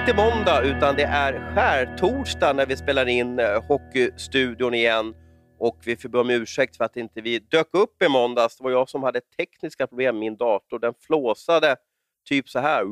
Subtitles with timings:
[0.00, 5.14] inte måndag utan det är skärtorsdag när vi spelar in eh, Hockeystudion igen.
[5.58, 8.56] Och vi får be om ursäkt för att inte vi dök upp i måndags.
[8.56, 10.78] Det var jag som hade tekniska problem med min dator.
[10.78, 11.76] Den flåsade
[12.28, 12.82] typ så här.
[12.82, 12.88] Uh,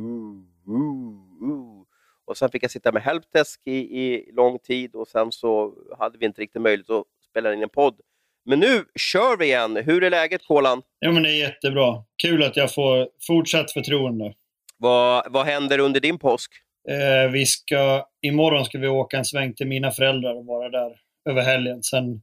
[0.69, 1.83] uh, uh.
[2.27, 6.19] Och sen fick jag sitta med helpdesk i, i lång tid och sen så hade
[6.19, 8.01] vi inte riktigt möjlighet att spela in en podd.
[8.45, 9.77] Men nu kör vi igen.
[9.77, 10.83] Hur är läget Kolan?
[10.99, 12.05] Ja, men det är jättebra.
[12.23, 14.35] Kul att jag får fortsatt förtroende.
[14.77, 16.53] Vad, vad händer under din påsk?
[16.91, 21.01] Eh, vi ska, imorgon ska vi åka en sväng till mina föräldrar och vara där
[21.31, 21.83] över helgen.
[21.83, 22.23] Sen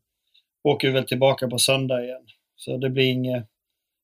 [0.64, 2.26] åker vi väl tillbaka på söndag igen.
[2.56, 3.46] Så det blir inget,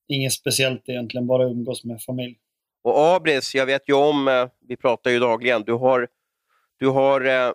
[0.07, 2.37] inget speciellt egentligen, bara umgås med familj.
[2.83, 6.07] Och Abris, jag vet ju om, eh, vi pratar ju dagligen, du har,
[6.79, 7.53] du har eh,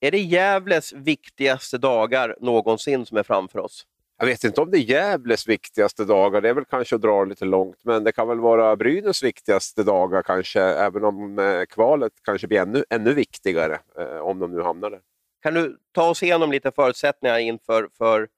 [0.00, 3.86] är det Gävles viktigaste dagar någonsin som är framför oss?
[4.18, 7.24] Jag vet inte om det är Gävles viktigaste dagar, det är väl kanske att dra
[7.24, 12.12] lite långt, men det kan väl vara Brynäs viktigaste dagar kanske, även om eh, kvalet
[12.24, 15.00] kanske blir ännu, ännu viktigare, eh, om de nu hamnar där.
[15.42, 18.28] Kan du ta oss igenom lite förutsättningar inför för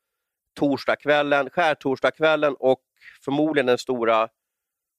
[0.59, 2.81] torsdagskvällen, skärtorsdagskvällen och
[3.25, 4.29] förmodligen den stora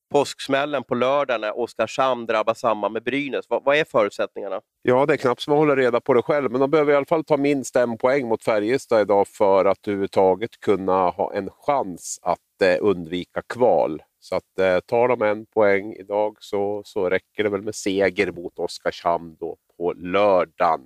[0.09, 3.45] påsksmällen på lördag när Oskarshamn drabbas samman med Brynäs.
[3.49, 4.61] Vad, vad, är förutsättningarna?
[4.81, 6.95] Ja, det är knappt som man håller reda på det själv, men de behöver i
[6.95, 11.49] alla fall ta minst en poäng mot Färjestad idag för att överhuvudtaget kunna ha en
[11.49, 14.01] chans att eh, undvika kval.
[14.19, 18.31] Så att eh, tar de en poäng idag så, så räcker det väl med seger
[18.31, 20.81] mot Oskarshamn då på lördagen.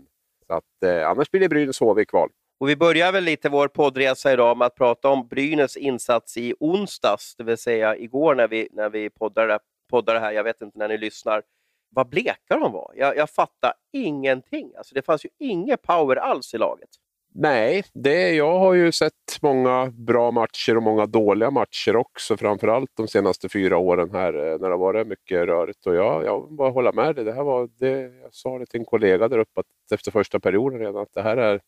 [0.47, 2.29] Så att, eh, annars blir det Brynäs HV i kval.
[2.57, 6.53] Och vi börjar väl lite vår poddresa idag med att prata om Brynäs insats i
[6.59, 10.31] onsdags, det vill säga igår när vi, när vi poddade, poddade här.
[10.31, 11.43] Jag vet inte när ni lyssnar.
[11.89, 12.93] Vad bleka de var.
[12.95, 14.71] Jag, jag fattar ingenting.
[14.77, 16.89] Alltså, det fanns ju ingen power alls i laget.
[17.35, 22.91] Nej, det, jag har ju sett många bra matcher och många dåliga matcher också, framförallt
[22.93, 25.88] de senaste fyra åren här eh, när det har varit mycket rörigt.
[25.88, 27.25] Och jag, jag bara hålla med dig.
[27.25, 30.39] Det här var, det, jag sa det till en kollega där uppe att efter första
[30.39, 31.61] perioden redan, att det här är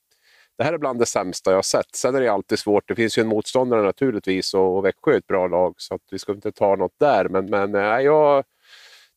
[0.58, 1.96] det här är bland det sämsta jag har sett.
[1.96, 2.88] Sen är det alltid svårt.
[2.88, 6.02] Det finns ju en motståndare naturligtvis och, och Växjö är ett bra lag så att
[6.12, 7.30] vi ska inte ta något där.
[7.30, 8.44] Men, men äh,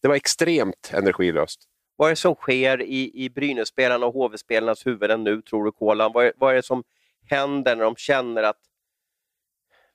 [0.02, 1.60] det var extremt energilöst.
[1.96, 6.12] Vad är det som sker i, i Brynäs-spelarna och HV-spelarnas huvuden nu, tror du, Kolan?
[6.12, 6.84] Vad är, vad är det som
[7.30, 8.60] händer när de känner att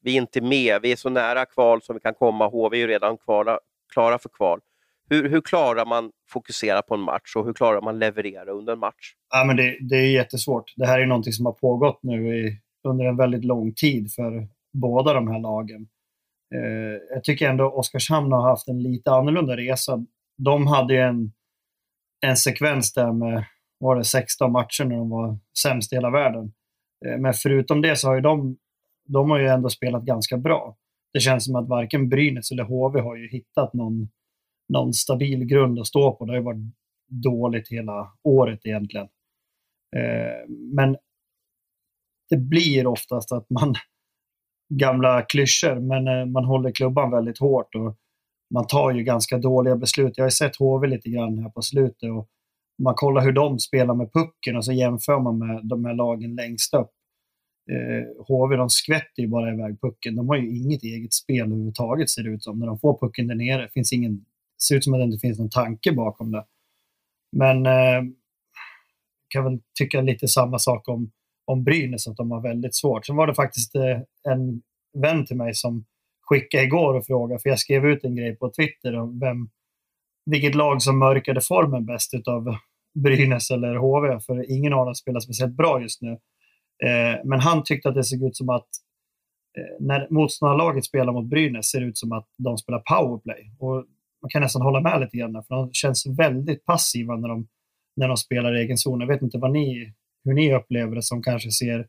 [0.02, 2.48] vi är inte är med, vi är så nära kval som vi kan komma.
[2.48, 3.60] HV är ju redan kvala,
[3.94, 4.60] klara för kval.
[5.10, 8.80] Hur, hur klarar man fokusera på en match och hur klarar man leverera under en
[8.80, 9.14] match?
[9.30, 10.74] Ja, men det, det är jättesvårt.
[10.76, 14.48] Det här är någonting som har pågått nu i, under en väldigt lång tid för
[14.74, 15.88] båda de här lagen.
[16.56, 20.06] Eh, jag tycker ändå Oskarshamn har haft en lite annorlunda resa.
[20.38, 21.32] De hade en,
[22.26, 23.46] en sekvens där med
[23.80, 26.54] var det 16 matcher när de var sämst i hela världen.
[27.06, 28.58] Eh, men förutom det så har ju de,
[29.08, 30.78] de har ju ändå spelat ganska bra.
[31.14, 34.10] Det känns som att varken Brynäs eller HV har ju hittat någon
[34.70, 36.26] någon stabil grund att stå på.
[36.26, 36.74] Det har ju varit
[37.08, 39.08] dåligt hela året egentligen.
[39.96, 40.98] Eh, men
[42.30, 43.76] det blir oftast att man,
[44.80, 47.98] gamla klyschor, men eh, man håller klubban väldigt hårt och
[48.54, 50.14] man tar ju ganska dåliga beslut.
[50.18, 52.28] Jag har ju sett HV lite grann här på slutet och
[52.84, 56.36] man kollar hur de spelar med pucken och så jämför man med de här lagen
[56.36, 56.92] längst upp.
[57.72, 60.16] Eh, HV de skvätter ju bara iväg pucken.
[60.16, 62.60] De har ju inget eget spel överhuvudtaget ser det ut som.
[62.60, 64.26] När de får pucken där nere finns ingen
[64.68, 66.46] ser ut som att det inte finns någon tanke bakom det.
[67.32, 68.02] Men eh,
[69.34, 71.12] kan väl tycka lite samma sak om,
[71.46, 73.06] om Brynäs, att de har väldigt svårt.
[73.06, 74.00] Sen var det faktiskt eh,
[74.32, 74.62] en
[74.94, 75.86] vän till mig som
[76.22, 79.50] skickade igår och frågade, för jag skrev ut en grej på Twitter om vem,
[80.26, 82.58] vilket lag som mörkade formen bäst utav
[82.94, 86.12] Brynäs eller HV, för ingen av dem spelar speciellt bra just nu.
[86.84, 88.68] Eh, men han tyckte att det såg ut som att
[89.58, 93.52] eh, när motståndarlaget spelar mot Brynäs ser det ut som att de spelar powerplay.
[93.60, 93.86] Och
[94.24, 97.48] man kan nästan hålla med lite grann, för de känns väldigt passiva när de,
[97.96, 99.00] när de spelar i egen zon.
[99.00, 101.88] Jag vet inte vad ni, hur ni upplever det som kanske ser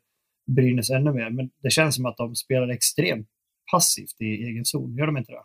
[0.56, 3.28] Brynäs ännu mer, men det känns som att de spelar extremt
[3.72, 4.96] passivt i egen zon.
[4.96, 5.42] Gör de inte det?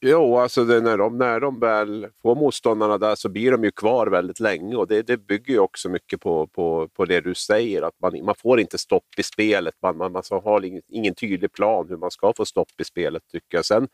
[0.00, 3.70] Jo, alltså det, när, de, när de väl får motståndarna där så blir de ju
[3.70, 7.34] kvar väldigt länge och det, det bygger ju också mycket på, på, på det du
[7.34, 9.74] säger, att man, man får inte stopp i spelet.
[9.82, 13.22] Man, man, man har ingen, ingen tydlig plan hur man ska få stopp i spelet
[13.32, 13.64] tycker jag.
[13.64, 13.88] Sen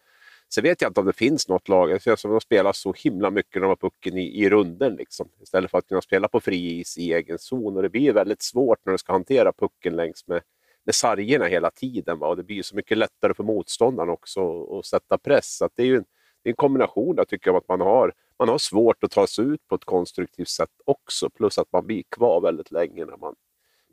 [0.55, 1.91] Sen vet jag inte om det finns något lag.
[1.91, 4.95] det känns som de spelar så himla mycket när de har pucken i, i runden.
[4.95, 7.77] Liksom, istället för att kunna spela på fri is i egen zon.
[7.77, 10.43] Och det blir väldigt svårt när du ska hantera pucken längs med,
[10.85, 12.19] med sargerna hela tiden.
[12.19, 12.29] Va?
[12.29, 15.57] Och det blir så mycket lättare för motståndaren också att sätta press.
[15.57, 16.05] Så det är ju en,
[16.43, 19.27] det är en kombination där, tycker jag, att man har, man har svårt att ta
[19.27, 21.31] sig ut på ett konstruktivt sätt också.
[21.31, 23.35] Plus att man blir kvar väldigt länge när, man,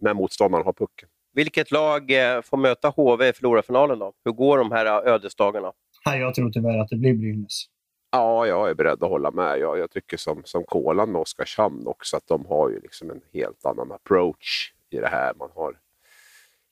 [0.02, 1.10] när motståndaren har pucken.
[1.34, 4.14] Vilket lag eh, får möta HV i förlorarfinalen då?
[4.26, 5.74] Hur går de här eh, ödesdagarna?
[6.08, 7.66] Nej, jag tror tyvärr att det blir Brynäs.
[8.12, 9.60] Ja, jag är beredd att hålla med.
[9.60, 13.22] Jag, jag tycker som, som Kolan med Oskarshamn också att de har ju liksom en
[13.34, 15.34] helt annan approach i det här.
[15.34, 15.78] Man har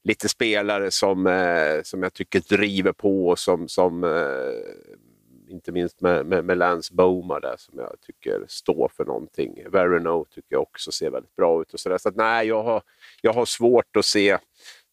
[0.03, 6.01] lite spelare som, eh, som jag tycker driver på, och som, som eh, inte minst
[6.01, 9.63] med, med, med Lance Boma där som jag tycker står för någonting.
[9.71, 11.73] Verino tycker jag också ser väldigt bra ut.
[11.73, 11.97] och Så, där.
[11.97, 12.81] så att, nej, jag har,
[13.21, 14.37] jag har svårt att se...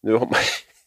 [0.01, 0.35] Nu har man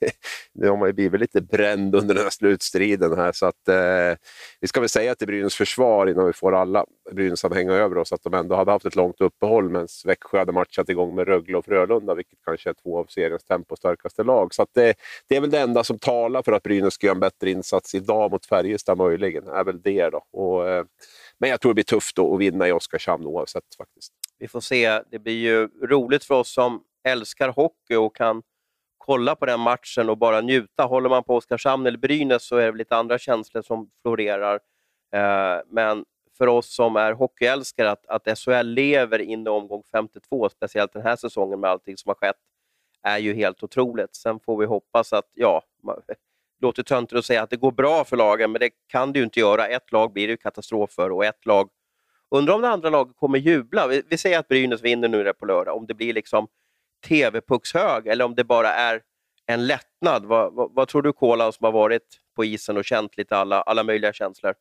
[0.53, 3.33] nu har man ju blivit lite bränd under den här slutstriden här.
[3.33, 4.19] Så att, eh,
[4.61, 7.99] vi ska väl säga till Brynäs försvar innan vi får alla Brynäs att hänga över
[7.99, 11.29] oss att de ändå hade haft ett långt uppehåll medan Växjö hade matchat igång med
[11.29, 14.55] Rögle och Frölunda, vilket kanske är två av seriens tempostarkaste lag.
[14.55, 14.95] Så att det,
[15.29, 17.95] det är väl det enda som talar för att Brynäs ska göra en bättre insats
[17.95, 19.49] idag mot Färjestad möjligen.
[19.49, 20.25] är väl det då.
[20.33, 20.85] Och, eh,
[21.39, 24.13] men jag tror det blir tufft att vinna i Oskarshamn oavsett faktiskt.
[24.39, 25.01] Vi får se.
[25.11, 28.43] Det blir ju roligt för oss som älskar hockey och kan
[29.07, 30.85] kolla på den matchen och bara njuta.
[30.85, 34.61] Håller man på Oskarshamn eller Brynäs så är det lite andra känslor som florerar.
[35.13, 36.05] Eh, men
[36.39, 41.03] för oss som är hockeyälskare, att, att SHL lever in i omgång 52, speciellt den
[41.03, 42.37] här säsongen med allting som har skett,
[43.03, 44.17] är ju helt otroligt.
[44.17, 45.63] Sen får vi hoppas att, ja,
[46.07, 46.15] det
[46.61, 49.25] låter töntigt att säga att det går bra för lagen, men det kan det ju
[49.25, 49.67] inte göra.
[49.67, 51.71] Ett lag blir det katastrof för och ett lag
[52.31, 53.87] Undrar om det andra laget kommer jubla.
[53.87, 56.49] Vi, vi säger att Brynäs vinner nu på lördag, om det blir liksom
[57.09, 59.01] TV-puckshög eller om det bara är
[59.47, 60.25] en lättnad.
[60.25, 62.03] Vad, vad, vad tror du, Kolan, som har varit
[62.37, 64.55] på isen och känt lite alla, alla möjliga känslor?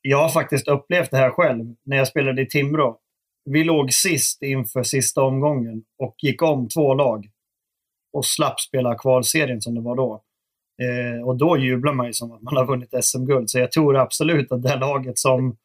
[0.00, 2.98] Jag har faktiskt upplevt det här själv när jag spelade i Timrå.
[3.44, 7.26] Vi låg sist inför sista omgången och gick om två lag
[8.12, 10.22] och slapp spela kvalserien som det var då.
[10.82, 13.50] Eh, och då jublar man ju som att man har vunnit SM-guld.
[13.50, 15.56] Så jag tror absolut att det laget som,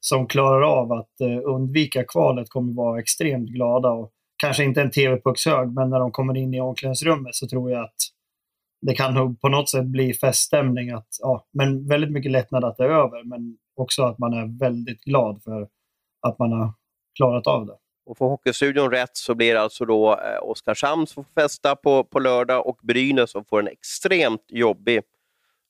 [0.00, 3.90] som klarar av att eh, undvika kvalet kommer vara extremt glada.
[3.90, 7.84] Och kanske inte en TV-puckshög, men när de kommer in i omklädningsrummet så tror jag
[7.84, 7.96] att
[8.80, 10.90] det kan nog på något sätt bli feststämning.
[10.90, 14.58] Att, ja, men väldigt mycket lättnad att det är över, men också att man är
[14.58, 15.68] väldigt glad för
[16.20, 16.72] att man har
[17.16, 17.76] klarat av det.
[18.06, 22.04] Och får Hockeystudion rätt så blir det alltså då eh, Oskarshamn som får festa på,
[22.04, 25.02] på lördag och Brynäs som får en extremt jobbig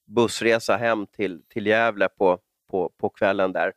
[0.06, 2.38] bussresa hem till, till Gävle på,
[2.70, 3.72] på, på kvällen där.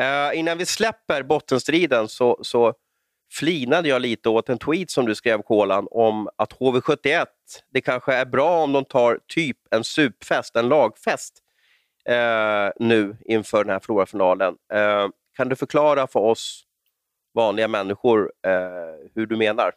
[0.00, 2.74] Eh, innan vi släpper bottenstriden så, så
[3.32, 7.26] flinade jag lite åt en tweet som du skrev, Kolan, om att HV71,
[7.72, 11.34] det kanske är bra om de tar typ en supfest, en lagfest,
[12.08, 14.54] eh, nu inför den här Florafinalen.
[14.72, 16.64] Eh, kan du förklara för oss
[17.34, 19.72] vanliga människor eh, hur du menar?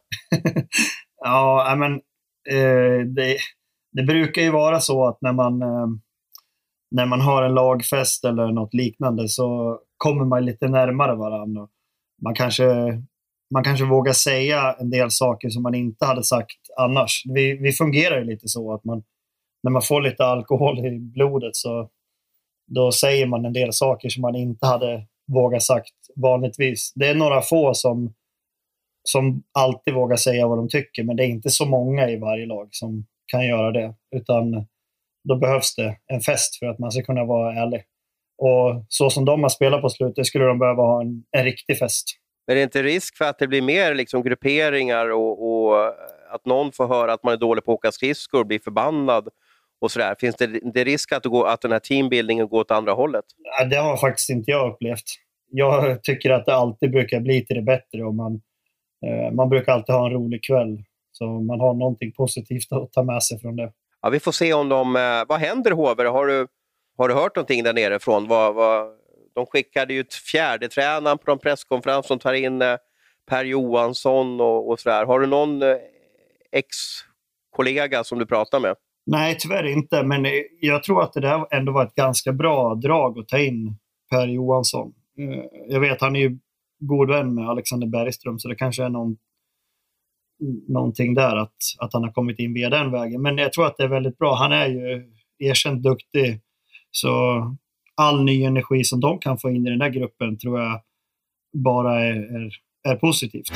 [1.24, 1.94] ja, men
[2.50, 3.38] eh, det,
[3.92, 5.88] det, brukar ju vara så att när man, eh,
[6.92, 11.68] när man har en lagfest eller något liknande så kommer man lite närmare varandra.
[12.22, 12.66] Man kanske
[13.56, 17.24] man kanske vågar säga en del saker som man inte hade sagt annars.
[17.25, 19.04] Vi, vi fungerar ju lite så att man,
[19.63, 21.90] när man får lite alkohol i blodet så
[22.68, 26.94] då säger man en del saker som man inte hade vågat sagt vanligtvis.
[26.96, 28.13] Det är några få som,
[29.04, 32.46] som alltid vågar säga vad de tycker, men det är inte så många i varje
[32.46, 33.96] lag som kan göra det.
[34.16, 34.66] Utan
[35.24, 37.84] då behövs det en fest för att man ska kunna vara ärlig.
[38.38, 41.78] Och så som de har spelat på slutet skulle de behöva ha en, en riktig
[41.78, 42.06] fest.
[42.47, 45.88] Men är det inte risk för att det blir mer liksom grupperingar och, och
[46.30, 49.30] att någon får höra att man är dålig på att åka skridskor och blir förbannad?
[49.81, 50.16] och sådär.
[50.19, 53.25] Finns det, det risk att, det går, att den här teambuildingen går åt andra hållet?
[53.69, 55.04] Det har faktiskt inte jag upplevt.
[55.52, 58.42] Jag tycker att det alltid brukar bli till det bättre och man,
[59.06, 60.83] eh, man brukar alltid ha en rolig kväll.
[61.11, 63.71] Så man har någonting positivt att ta med sig från det.
[64.02, 64.95] Ja, vi får se om de...
[64.95, 66.04] Eh, vad händer HV?
[66.04, 66.47] Har du,
[66.97, 68.28] har du hört någonting där nerifrån?
[68.28, 68.87] Vad, vad,
[69.35, 72.77] de skickade ju fjärdetränaren fjärde tränaren på en presskonferens som tar in eh,
[73.30, 75.06] Per Johansson och, och sådär.
[75.06, 75.77] Har du någon eh,
[76.51, 78.75] ex-kollega som du pratar med?
[79.06, 80.04] Nej, tyvärr inte.
[80.04, 83.39] Men eh, jag tror att det där ändå var ett ganska bra drag att ta
[83.39, 83.77] in
[84.09, 84.94] Per Johansson.
[85.68, 86.37] Jag vet, han är ju
[86.80, 89.18] god vän med Alexander Bergström, så det kanske är någon,
[90.68, 93.21] någonting där att, att han har kommit in via den vägen.
[93.21, 94.35] Men jag tror att det är väldigt bra.
[94.35, 96.42] Han är ju erkänt duktig.
[96.92, 97.11] Så
[97.95, 100.81] all ny energi som de kan få in i den här gruppen tror jag
[101.54, 102.52] bara är, är,
[102.92, 103.52] är positivt.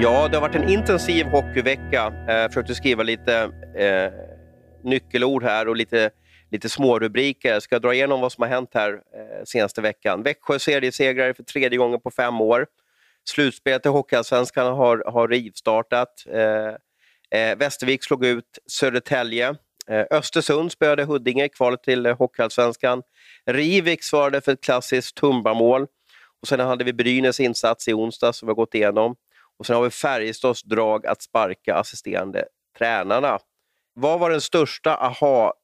[0.00, 2.12] Ja, det har varit en intensiv hockeyvecka.
[2.28, 3.42] Eh, jag försökte skriva lite
[3.78, 4.12] eh,
[4.84, 6.10] nyckelord här och lite,
[6.50, 7.52] lite smårubriker.
[7.52, 10.22] Jag ska dra igenom vad som har hänt här eh, senaste veckan.
[10.22, 12.66] Växjö seriesegrare för tredje gången på fem år.
[13.28, 16.24] Slutspelet i Hockeyallsvenskan har, har rivstartat.
[16.32, 19.54] Eh, eh, Västervik slog ut Södertälje.
[19.90, 23.02] Eh, Östersund spöade Huddinge i kvalet till eh, Hockeyallsvenskan.
[23.46, 25.86] Rivik svarade för ett klassiskt Tumbamål.
[26.42, 29.16] Och sen hade vi Brynäs insats i onsdag som vi har gått igenom.
[29.58, 32.44] Och sen har vi Färjestads drag att sparka assisterande
[32.78, 33.38] tränarna.
[33.94, 35.54] Vad var den största aha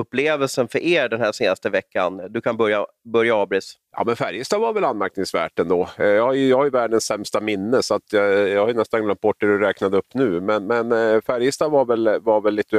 [0.00, 2.22] upplevelsen för er den här senaste veckan?
[2.30, 3.74] Du kan börja, börja Abris.
[3.96, 5.88] Ja, men Färjestad var väl anmärkningsvärt ändå.
[5.98, 8.74] Eh, jag har ju, jag har ju världens sämsta minne så att jag, jag har
[8.74, 10.40] nästan glömt bort det du räknade upp nu.
[10.40, 12.76] Men, men Färjestad var väl, var väl lite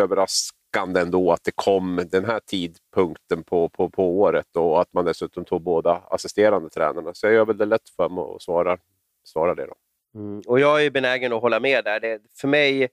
[0.67, 5.05] lockande ändå att det kom den här tidpunkten på, på, på året och att man
[5.05, 7.13] dessutom tog båda assisterande tränarna.
[7.13, 8.77] Så jag gör väl det lätt för mig att svara,
[9.23, 9.65] svara det.
[9.65, 9.73] Då.
[10.19, 10.41] Mm.
[10.47, 11.99] Och jag är benägen att hålla med där.
[11.99, 12.89] Det, för mig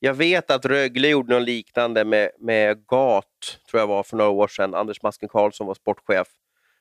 [0.00, 3.24] jag vet att Rögle gjorde något liknande med, med GAT,
[3.70, 4.74] tror jag var för några år sedan.
[4.74, 6.28] Anders Masken Karlsson var sportchef.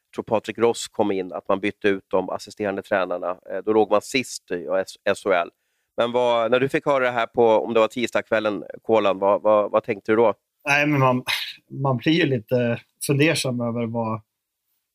[0.07, 3.37] Jag tror Patrik Ross kom in, att man bytte ut de assisterande tränarna.
[3.51, 4.67] Eh, då låg man sist i
[5.15, 5.49] SHL.
[5.97, 9.41] Men vad, när du fick höra det här på, om det var tisdagskvällen, Kolan, vad,
[9.41, 10.33] vad, vad, tänkte du då?
[10.67, 11.23] Nej, men man,
[11.69, 14.21] man blir ju lite fundersam över vad,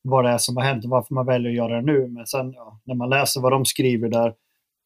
[0.01, 2.07] vad det är som har hänt och varför man väljer att göra det nu.
[2.07, 4.33] Men sen ja, när man läser vad de skriver där,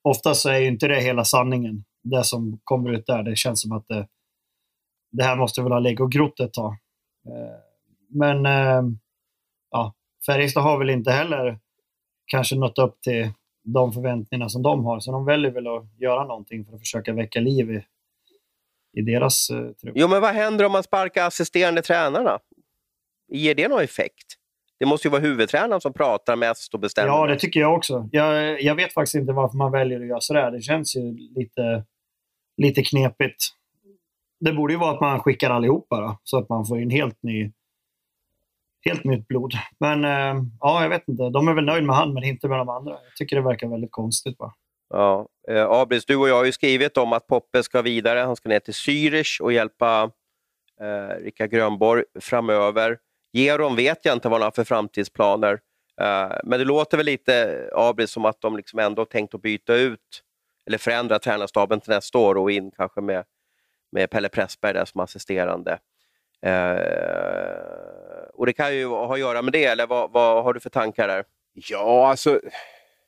[0.03, 3.24] ofta så är inte det hela sanningen det som kommer ut där.
[3.24, 4.07] Det känns som att det,
[5.12, 6.72] det här måste väl ha legat och grott ett tag.
[7.27, 7.60] Eh,
[8.10, 8.84] men eh,
[9.72, 9.93] ja,
[10.25, 11.60] Färjestad har väl inte heller
[12.25, 13.31] kanske nått upp till
[13.65, 17.13] de förväntningarna som de har, så de väljer väl att göra någonting för att försöka
[17.13, 17.84] väcka liv i,
[19.00, 19.93] i deras uh, trupp.
[19.95, 22.39] Jo, men vad händer om man sparkar assisterande tränarna?
[23.27, 24.25] Ger det någon effekt?
[24.79, 27.07] Det måste ju vara huvudtränaren som pratar mest och bestämmer.
[27.07, 28.10] Ja, det tycker jag också.
[28.12, 30.51] Jag, jag vet faktiskt inte varför man väljer att göra sådär.
[30.51, 31.86] Det känns ju lite
[32.57, 33.43] lite knepigt.
[34.39, 37.24] Det borde ju vara att man skickar allihopa då, så att man får in helt,
[37.24, 37.51] ny,
[38.86, 39.54] helt nytt blod.
[39.80, 41.30] Men eh, ja, jag vet inte.
[41.30, 42.92] De är väl nöjda med han, men inte med de andra.
[42.92, 44.38] Jag tycker det verkar väldigt konstigt.
[44.38, 44.54] Bara.
[44.89, 48.20] Ja, eh, Abris, du och jag har ju skrivit om att Poppe ska vidare.
[48.20, 50.12] Han ska ner till Zürich och hjälpa
[50.82, 52.98] eh, Rickard Grönborg framöver.
[53.34, 55.60] Geron vet jag inte vad han har för framtidsplaner.
[56.01, 59.75] Eh, men det låter väl lite, Abris, som att de liksom ändå tänkt att byta
[59.75, 60.24] ut
[60.68, 63.24] eller förändra tränarstaben till nästa år och in kanske med,
[63.92, 65.80] med Pelle Pressberg där som assisterande.
[66.46, 70.60] Eh, och Det kan ju ha att göra med det, eller vad, vad har du
[70.60, 71.25] för tankar där?
[71.54, 72.42] Ja, alltså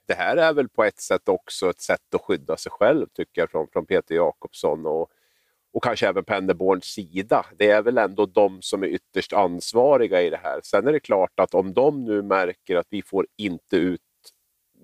[0.07, 3.41] det här är väl på ett sätt också ett sätt att skydda sig själv, tycker
[3.41, 5.11] jag, från, från Peter Jakobsson och,
[5.73, 7.45] och kanske även Penderborns sida.
[7.57, 10.59] Det är väl ändå de som är ytterst ansvariga i det här.
[10.63, 14.01] Sen är det klart att om de nu märker att vi får inte ut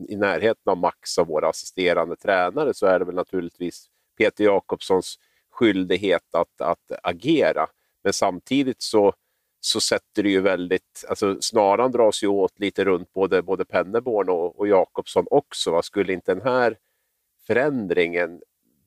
[0.09, 3.85] i närheten av max av våra assisterande tränare så är det väl naturligtvis
[4.17, 5.19] Peter Jakobssons
[5.51, 7.67] skyldighet att, att agera.
[8.03, 9.13] Men samtidigt så,
[9.59, 11.05] så sätter det ju väldigt...
[11.09, 15.71] Alltså snaran dras ju åt lite runt både, både Penneborn och, och Jakobsson också.
[15.71, 15.81] Va?
[15.81, 16.77] Skulle inte den här
[17.47, 18.41] förändringen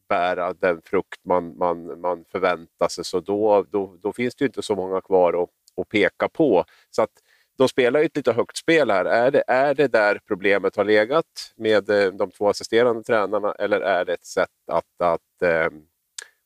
[0.08, 4.46] bära den frukt man, man, man förväntar sig så då, då, då finns det ju
[4.46, 6.64] inte så många kvar att, att peka på.
[6.90, 7.11] Så att
[7.58, 9.04] de spelar ju ett lite högt spel här.
[9.04, 13.80] Är det, är det där problemet har legat med eh, de två assisterande tränarna eller
[13.80, 15.70] är det ett sätt att, att eh,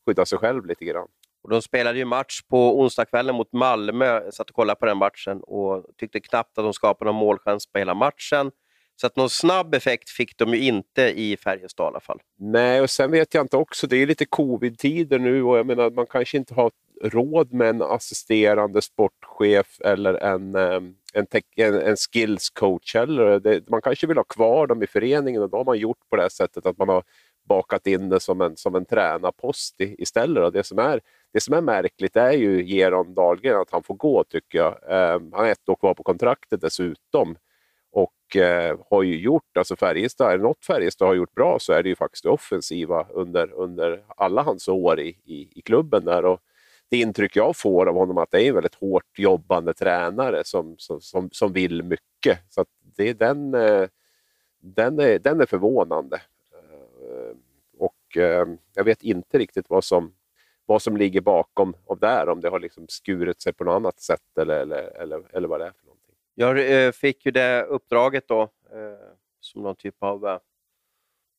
[0.05, 1.07] skydda sig själv lite grann?
[1.43, 4.05] Och de spelade ju match på onsdagskvällen mot Malmö.
[4.05, 7.67] Jag satt och kollade på den matchen och tyckte knappt att de skapade någon målchans
[7.67, 8.51] på hela matchen.
[8.95, 12.19] Så att någon snabb effekt fick de ju inte i Färjestad i alla fall.
[12.39, 15.89] Nej, och sen vet jag inte också, det är lite covid-tider nu och jag menar
[15.89, 16.71] man kanske inte har
[17.03, 23.39] råd med en assisterande sportchef eller en, ehm, en, en, en skills coach heller.
[23.39, 26.15] Det, man kanske vill ha kvar dem i föreningen och då har man gjort på
[26.15, 27.03] det här sättet att man har
[27.49, 30.43] bakat in det som en, som en tränarpost istället.
[30.43, 31.01] Och det, som är,
[31.33, 34.77] det som är märkligt är ju Geron Dahlgren, att han får gå tycker jag.
[34.89, 37.35] Eh, han har ett år kvar på kontraktet dessutom.
[37.91, 41.73] Och eh, har ju gjort, alltså Färjestad, är det något Färjestad har gjort bra så
[41.73, 46.05] är det ju faktiskt det offensiva under, under alla hans år i, i, i klubben
[46.05, 46.25] där.
[46.25, 46.39] Och
[46.89, 50.75] det intryck jag får av honom att det är en väldigt hårt jobbande tränare som,
[50.77, 52.39] som, som, som vill mycket.
[52.49, 53.87] Så det är den, eh,
[54.59, 56.21] den, är, den är förvånande.
[56.53, 57.37] Ehm,
[57.77, 60.13] och ehm, jag vet inte riktigt vad som,
[60.71, 63.99] vad som ligger bakom av där, om det har liksom skurit sig på något annat
[63.99, 66.15] sätt eller, eller, eller, eller vad det är för någonting.
[66.35, 69.07] Jag eh, fick ju det uppdraget då, eh,
[69.39, 70.39] som någon typ av eh,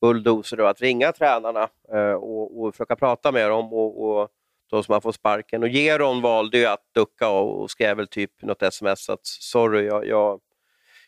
[0.01, 1.69] bulldozer, då, att ringa tränarna
[2.17, 3.73] och, och försöka prata med dem.
[3.73, 4.29] och, och
[4.71, 5.62] de som har fått sparken.
[5.62, 10.07] Och Geron valde ju att ducka och skrev väl typ något sms att sorry, jag,
[10.07, 10.41] jag,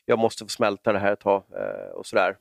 [0.04, 1.42] jag måste få smälta det här ett tag
[1.94, 2.36] och sådär.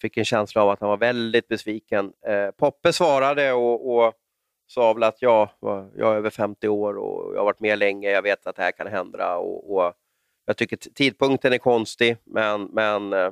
[0.00, 2.12] Fick en känsla av att han var väldigt besviken.
[2.26, 4.14] Eh, Poppe svarade och, och
[4.72, 5.48] sa väl att jag,
[5.96, 8.62] jag är över 50 år och jag har varit med länge, jag vet att det
[8.62, 9.36] här kan hända.
[9.36, 9.94] Och, och
[10.46, 13.30] jag tycker tidpunkten är konstig, men, men eh,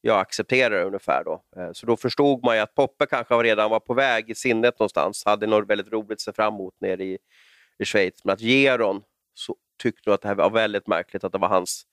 [0.00, 1.24] jag accepterar det ungefär.
[1.24, 1.42] Då.
[1.56, 4.78] Eh, så då förstod man ju att Poppe kanske redan var på väg i sinnet
[4.78, 7.18] någonstans, hade något väldigt roligt att se fram emot nere i,
[7.78, 8.24] i Schweiz.
[8.24, 9.02] Men att Geron
[9.34, 11.86] så tyckte nog att det här var väldigt märkligt att det var hans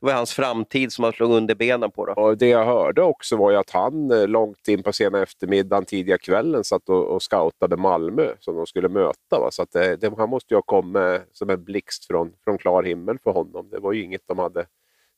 [0.00, 2.06] det var hans framtid som han slog under benen på.
[2.06, 2.12] Då.
[2.12, 5.84] Och det jag hörde också var ju att han eh, långt in på sena eftermiddagen,
[5.84, 9.40] tidiga kvällen, satt och, och scoutade Malmö som de skulle möta.
[9.40, 9.50] Va?
[9.50, 12.82] Så att det, det, han måste ju ha kommit som en blixt från, från klar
[12.82, 13.68] himmel för honom.
[13.70, 14.66] Det var ju inget de hade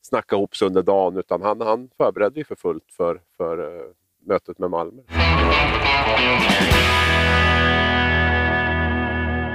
[0.01, 3.81] snackat ihop sig under dagen, utan han, han förberedde ju för fullt för, för uh,
[4.25, 5.01] mötet med Malmö.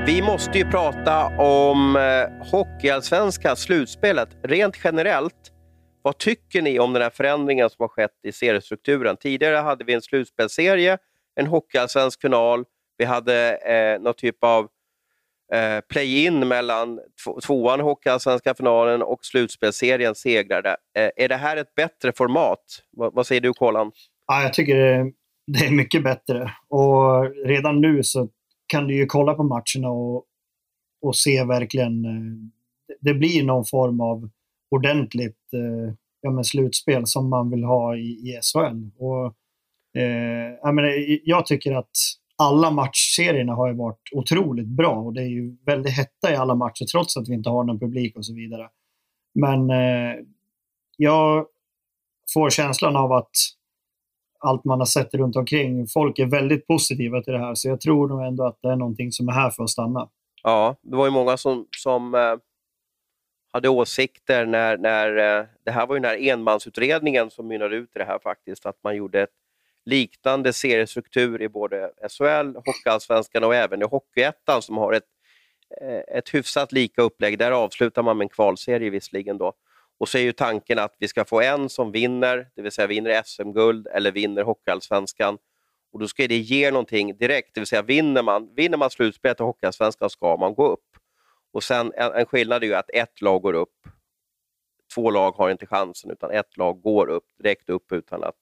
[0.06, 4.28] Vi måste ju prata om eh, Hockeyallsvenska slutspelet.
[4.42, 5.52] Rent generellt,
[6.02, 9.16] vad tycker ni om den här förändringen som har skett i seriestrukturen?
[9.16, 10.98] Tidigare hade vi en slutspelserie,
[11.40, 12.64] en Hockeyallsvensk final,
[12.98, 14.68] vi hade eh, någon typ av
[15.52, 17.00] eh, play-in mellan
[17.46, 20.76] tvåan i Hockeyallsvenska finalen och slutspelserien segrade.
[20.98, 22.64] Eh, är det här ett bättre format?
[23.00, 23.92] V vad säger du, Kolan?
[24.26, 24.76] Ja, jag tycker
[25.46, 26.52] det är mycket bättre.
[26.68, 28.28] Och redan nu så
[28.66, 30.24] kan du ju kolla på matcherna och,
[31.02, 34.30] och se verkligen, eh, det blir någon form av
[34.70, 38.90] ordentligt eh, ja, men slutspel som man vill ha i, i SHL.
[38.98, 39.26] Och,
[40.00, 41.96] eh, jag, menar, eh, jag tycker att
[42.38, 46.84] alla matchserierna har varit otroligt bra och det är ju väldigt hetta i alla matcher
[46.84, 48.68] trots att vi inte har någon publik och så vidare.
[49.34, 50.16] Men eh,
[50.96, 51.46] jag
[52.34, 53.30] får känslan av att
[54.46, 55.86] allt man har sett runt omkring.
[55.86, 58.76] Folk är väldigt positiva till det här, så jag tror nog ändå att det är
[58.76, 60.08] någonting som är här för att stanna.
[60.42, 62.34] Ja, det var ju många som, som eh,
[63.52, 67.90] hade åsikter när, när eh, det här var ju den här enmansutredningen som mynnade ut
[67.96, 69.30] i det här faktiskt, att man gjorde ett
[69.84, 75.06] liknande seriestruktur i både SHL, Hockeyallsvenskan och även i Hockeyettan som har ett,
[75.80, 77.38] eh, ett hyfsat lika upplägg.
[77.38, 79.52] Där avslutar man med en kvalserie visserligen då.
[79.98, 82.86] Och så är ju tanken att vi ska få en som vinner, det vill säga
[82.86, 85.38] vinner SM-guld eller vinner Hockeyallsvenskan.
[85.92, 89.40] Och då ska det ge någonting direkt, det vill säga vinner man, vinner man slutspelet
[89.40, 90.96] i Hockeyallsvenskan ska man gå upp.
[91.52, 93.74] Och sen en, en skillnad är ju att ett lag går upp,
[94.94, 98.36] två lag har inte chansen, utan ett lag går upp, direkt upp utan att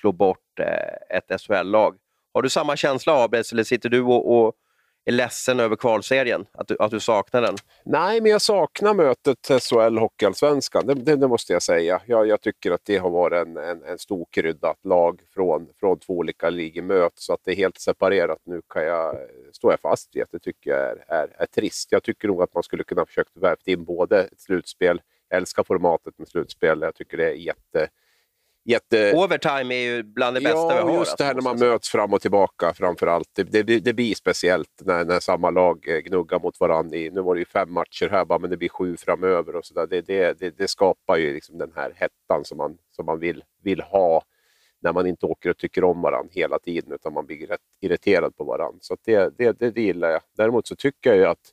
[0.00, 1.98] slå bort eh, ett SHL-lag.
[2.34, 4.54] Har du samma känsla Abels, eller sitter du och, och
[5.04, 6.46] är ledsen över kvalserien?
[6.52, 7.56] Att du, att du saknar den?
[7.84, 10.86] Nej, men jag saknar mötet SHL Hockeyallsvenskan.
[10.86, 12.00] Det, det, det, måste jag säga.
[12.06, 15.68] Jag, jag, tycker att det har varit en, en, en stor krydda att lag från,
[15.80, 17.26] från två olika ligor möts.
[17.26, 19.16] Så att det är helt separerat nu kan jag,
[19.52, 21.92] står jag fast vid att det tycker jag är, är, är trist.
[21.92, 25.64] Jag tycker nog att man skulle kunna försökt värva in både ett slutspel, jag älskar
[25.64, 26.80] formatet med slutspel.
[26.80, 27.88] Jag tycker det är jätte
[28.64, 29.12] jätte...
[29.16, 30.90] Overtime är ju bland det bästa ja, vi har.
[30.90, 33.28] Ja, just det här när man möts fram och tillbaka framför allt.
[33.34, 36.96] Det, det, det blir speciellt när, när samma lag eh, gnuggar mot varandra.
[36.96, 39.56] I, nu var det ju fem matcher här, bara, men det blir sju framöver.
[39.56, 39.86] och så där.
[39.86, 43.44] Det, det, det, det skapar ju liksom den här hettan som man, som man vill,
[43.62, 44.22] vill ha
[44.80, 48.36] när man inte åker och tycker om varandra hela tiden, utan man blir rätt irriterad
[48.36, 48.78] på varandra.
[48.80, 50.20] Så det, det, det, det gillar jag.
[50.36, 51.52] Däremot så tycker jag ju att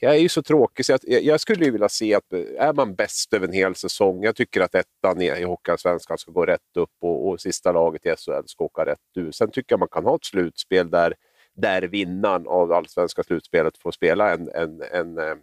[0.00, 2.94] jag är ju så tråkig så jag, jag skulle vilja se att eh, är man
[2.94, 6.76] bäst över en hel säsong, jag tycker att ettan i, i Hockeyallsvenskan ska gå rätt
[6.76, 9.36] upp och, och sista laget i SHL ska åka rätt ut.
[9.36, 11.14] Sen tycker jag man kan ha ett slutspel där,
[11.54, 15.38] där vinnaren av allsvenska slutspelet får spela en, en, en, en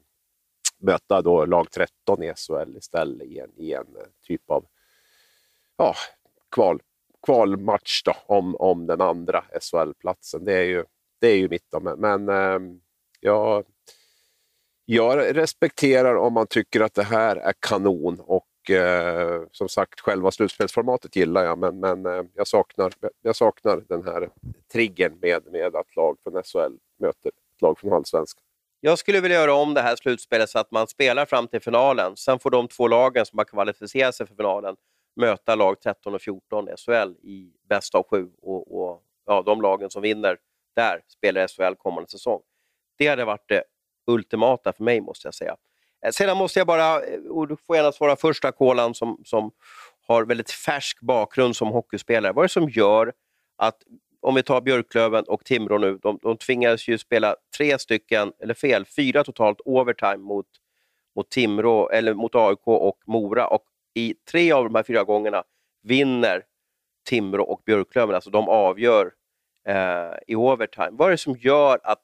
[0.82, 4.66] möta då lag 13 i SHL istället i en, i en eh, typ av
[5.78, 5.96] ja,
[6.52, 6.82] kval,
[7.26, 10.46] kvalmatch då, om, om den andra SHL-platsen.
[10.46, 10.84] Det är ju,
[11.20, 11.72] det är ju mitt.
[11.72, 11.80] Då.
[11.80, 12.82] Men, men
[13.20, 13.64] ja,
[14.94, 20.32] jag respekterar om man tycker att det här är kanon och eh, som sagt själva
[20.32, 24.30] slutspelsformatet gillar jag men, men eh, jag, saknar, jag saknar den här
[24.72, 28.44] triggern med, med att lag från SHL möter ett lag från Allsvenskan.
[28.80, 32.18] Jag skulle vilja göra om det här slutspelet så att man spelar fram till finalen.
[32.18, 34.76] Sen får de två lagen som har kvalificerat sig för finalen
[35.16, 38.30] möta lag 13 och 14 SHL i bästa av sju.
[38.42, 40.38] Och, och, ja, de lagen som vinner
[40.76, 42.42] där spelar SHL kommande säsong.
[42.98, 43.64] Det hade varit det
[44.08, 45.56] ultimata för mig, måste jag säga.
[46.06, 49.52] Eh, sedan måste jag bara, eh, och du får gärna svara första Kolan som, som
[50.08, 52.34] har väldigt färsk bakgrund som hockeyspelare.
[52.34, 53.14] Vad är det som gör
[53.58, 53.78] att,
[54.22, 58.54] om vi tar Björklöven och Timrå nu, de, de tvingades ju spela tre stycken, eller
[58.54, 60.48] fel, fyra totalt overtime mot,
[61.16, 63.48] mot Timrå, eller mot AIK och Mora.
[63.48, 65.44] Och i tre av de här fyra gångerna
[65.84, 66.44] vinner
[67.10, 69.12] Timrå och Björklöven, alltså de avgör
[69.68, 70.90] eh, i overtime.
[70.92, 72.04] Vad är det som gör att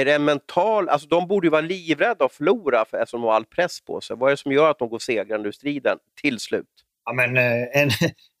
[0.00, 0.88] är det en mental...
[0.88, 4.00] Alltså de borde ju vara livrädda att förlora för, eftersom de har all press på
[4.00, 4.16] sig.
[4.16, 6.66] Vad är det som gör att de går segrande ur striden till slut?
[7.04, 7.90] Ja, men, eh, en,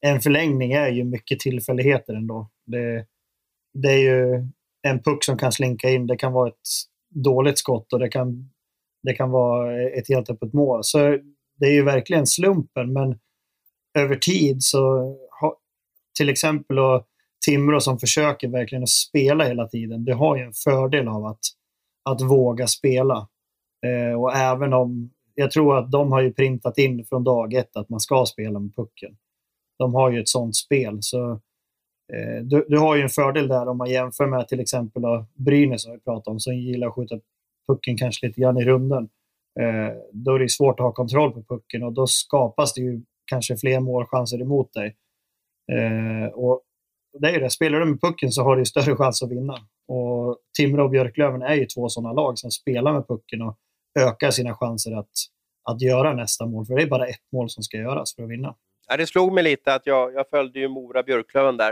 [0.00, 2.50] en förlängning är ju mycket tillfälligheter ändå.
[2.66, 3.06] Det,
[3.74, 4.48] det är ju
[4.82, 6.06] en puck som kan slinka in.
[6.06, 6.68] Det kan vara ett
[7.14, 8.50] dåligt skott och det kan,
[9.02, 10.84] det kan vara ett helt öppet mål.
[10.84, 10.98] Så
[11.58, 13.18] det är ju verkligen slumpen, men
[13.98, 15.16] över tid så...
[16.18, 17.08] Till exempel att
[17.46, 21.40] Timrå som försöker verkligen att spela hela tiden, det har ju en fördel av att,
[22.10, 23.28] att våga spela.
[23.86, 27.76] Eh, och även om jag tror att de har ju printat in från dag ett
[27.76, 29.16] att man ska spela med pucken.
[29.78, 30.98] De har ju ett sånt spel.
[31.00, 31.32] Så
[32.12, 35.26] eh, du, du, har ju en fördel där om man jämför med till exempel då,
[35.34, 37.20] Brynäs som vi pratade om, som gillar att skjuta
[37.68, 39.08] pucken kanske lite grann i runden.
[39.60, 43.02] Eh, då är det svårt att ha kontroll på pucken och då skapas det ju
[43.26, 44.96] kanske fler målchanser emot dig.
[45.72, 46.62] Eh, och
[47.20, 49.54] det är ju det, spelar du med pucken så har du större chans att vinna.
[49.88, 53.56] Och Timrå och Björklöven är ju två sådana lag som spelar med pucken och
[53.98, 55.10] ökar sina chanser att,
[55.70, 56.66] att göra nästa mål.
[56.66, 58.54] För det är bara ett mål som ska göras för att vinna.
[58.88, 61.70] Ja, det slog mig lite att jag, jag följde ju Mora-Björklöven där.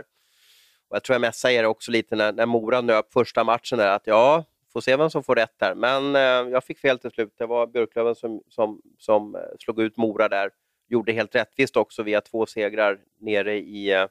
[0.88, 3.88] Och jag tror jag messade er också lite när, när Mora nöp första matchen där,
[3.88, 5.74] att ja, får se vem som får rätt där.
[5.74, 7.34] Men eh, jag fick fel till slut.
[7.38, 10.50] Det var Björklöven som, som, som eh, slog ut Mora där.
[10.88, 14.06] Gjorde helt rättvist också via två segrar nere i, eh,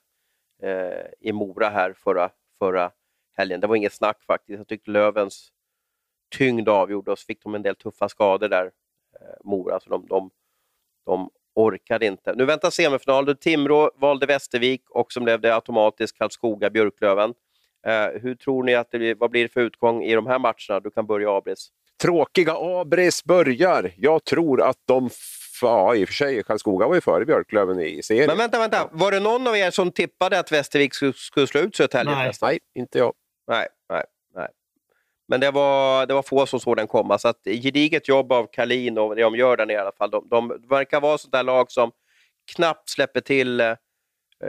[0.63, 2.91] Eh, i Mora här förra, förra
[3.37, 3.59] helgen.
[3.59, 4.57] Det var inget snack faktiskt.
[4.57, 5.51] Jag tyckte Lövens
[6.37, 9.79] tyngd avgjorde och så fick de en del tuffa skador där, eh, Mora.
[9.79, 10.29] Så de, de,
[11.05, 12.33] de orkade inte.
[12.35, 13.37] Nu väntar semifinal.
[13.37, 17.33] Timrå valde Västervik och som blev det automatiskt Karlskoga-Björklöven.
[17.87, 20.39] Eh, hur tror ni att det blir, vad blir det för utgång i de här
[20.39, 20.79] matcherna?
[20.83, 21.69] Du kan börja Abris.
[22.01, 23.91] Tråkiga Abris börjar.
[23.97, 25.09] Jag tror att de
[25.67, 28.27] Ja, i och för sig, Karlskoga var ju före Björklöven i serien.
[28.27, 28.89] Men vänta, vänta.
[28.91, 32.15] Var det någon av er som tippade att Västervik skulle, skulle slå ut Södertälje?
[32.15, 32.31] Nej.
[32.41, 33.13] Nej, inte jag.
[33.47, 34.03] Nej, nej,
[34.35, 34.47] nej.
[35.27, 37.17] Men det var, det var få som såg den komma.
[37.17, 40.09] Så att, gediget jobb av Kalin och det de gör där nere i alla fall.
[40.11, 41.91] De, de verkar vara sånt där lag som
[42.55, 43.73] knappt släpper till eh,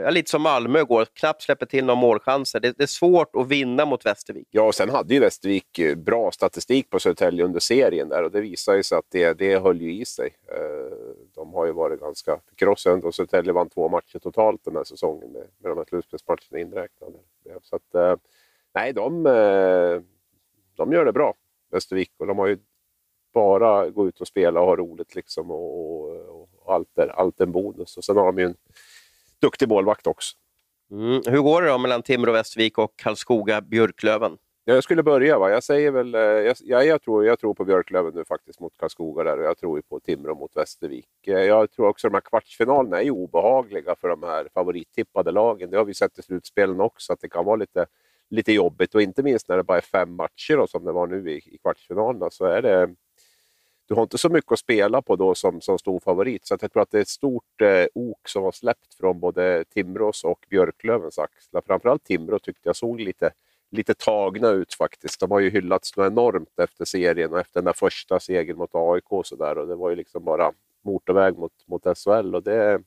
[0.03, 2.59] ja, lite som Malmö går, knappt släpper till några målchanser.
[2.59, 4.47] Det, det, är svårt att vinna mot Västervik.
[4.51, 8.31] Ja, och sen hade ju Västervik eh, bra statistik på Södertälje under serien där och
[8.31, 10.35] det visar ju sig att det, det höll ju i sig.
[10.47, 10.97] Eh,
[11.35, 15.31] de har ju varit ganska krossade och Södertälje vann två matcher totalt den här säsongen
[15.31, 17.17] med, med de här slutspelsmatcherna inräknade.
[17.61, 18.15] Så att, eh,
[18.73, 19.23] nej, de,
[20.75, 21.33] de gör det bra,
[21.71, 22.57] Västervik, och de har ju
[23.33, 27.39] bara gå ut och spela och ha roligt liksom och, och, och allt, är, allt
[27.39, 27.97] är en bonus.
[27.97, 28.55] Och sen har de ju en
[29.41, 30.35] duktig målvakt också.
[30.91, 31.21] Mm.
[31.25, 34.37] Hur går det då mellan Timrå Västervik och Karlskoga Björklöven?
[34.67, 35.39] Jag skulle börja.
[35.39, 35.49] Va?
[35.49, 36.21] Jag säger väl, eh,
[36.61, 39.81] jag, jag, tror, jag tror på Björklöven nu faktiskt mot Karlskoga där och jag tror
[39.81, 41.27] på Timrå mot Västervik.
[41.27, 45.69] Eh, jag tror också att de här kvartsfinalerna är obehagliga för de här favorittippade lagen.
[45.69, 47.85] Det har vi sett i slutspelen också, att det kan vara lite,
[48.29, 51.07] lite jobbigt och inte minst när det bara är fem matcher då, som det var
[51.07, 52.95] nu i, i kvartsfinalerna så är det
[53.87, 56.45] du har inte så mycket att spela på då som, som stor favorit.
[56.47, 59.65] Så jag tror att det är ett stort eh, ok som har släppt från både
[59.73, 61.61] Timrås och Björklövens axlar.
[61.65, 63.31] Framförallt Timrå tyckte jag såg lite,
[63.71, 65.19] lite tagna ut faktiskt.
[65.19, 68.75] De har ju hyllats något enormt efter serien och efter den där första segern mot
[68.75, 69.57] AIK och så där.
[69.57, 70.51] Och det var ju liksom bara
[70.83, 72.35] motorväg mot, mot SHL.
[72.35, 72.81] Och det,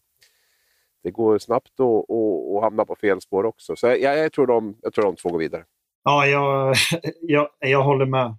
[1.03, 3.77] det går snabbt att, att, att hamna på fel spår också.
[3.77, 5.65] Så jag, jag, tror de, jag tror de två går vidare.
[6.05, 6.75] Ja, jag,
[7.21, 8.37] jag, jag håller med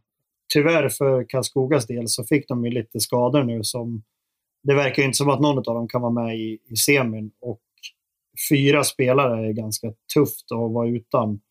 [0.54, 4.04] tyvärr för Karlskogas del så fick de ju lite skador nu som
[4.64, 7.62] det verkar inte som att någon av dem kan vara med i, i semin och
[8.50, 11.42] fyra spelare är ganska tufft att vara utan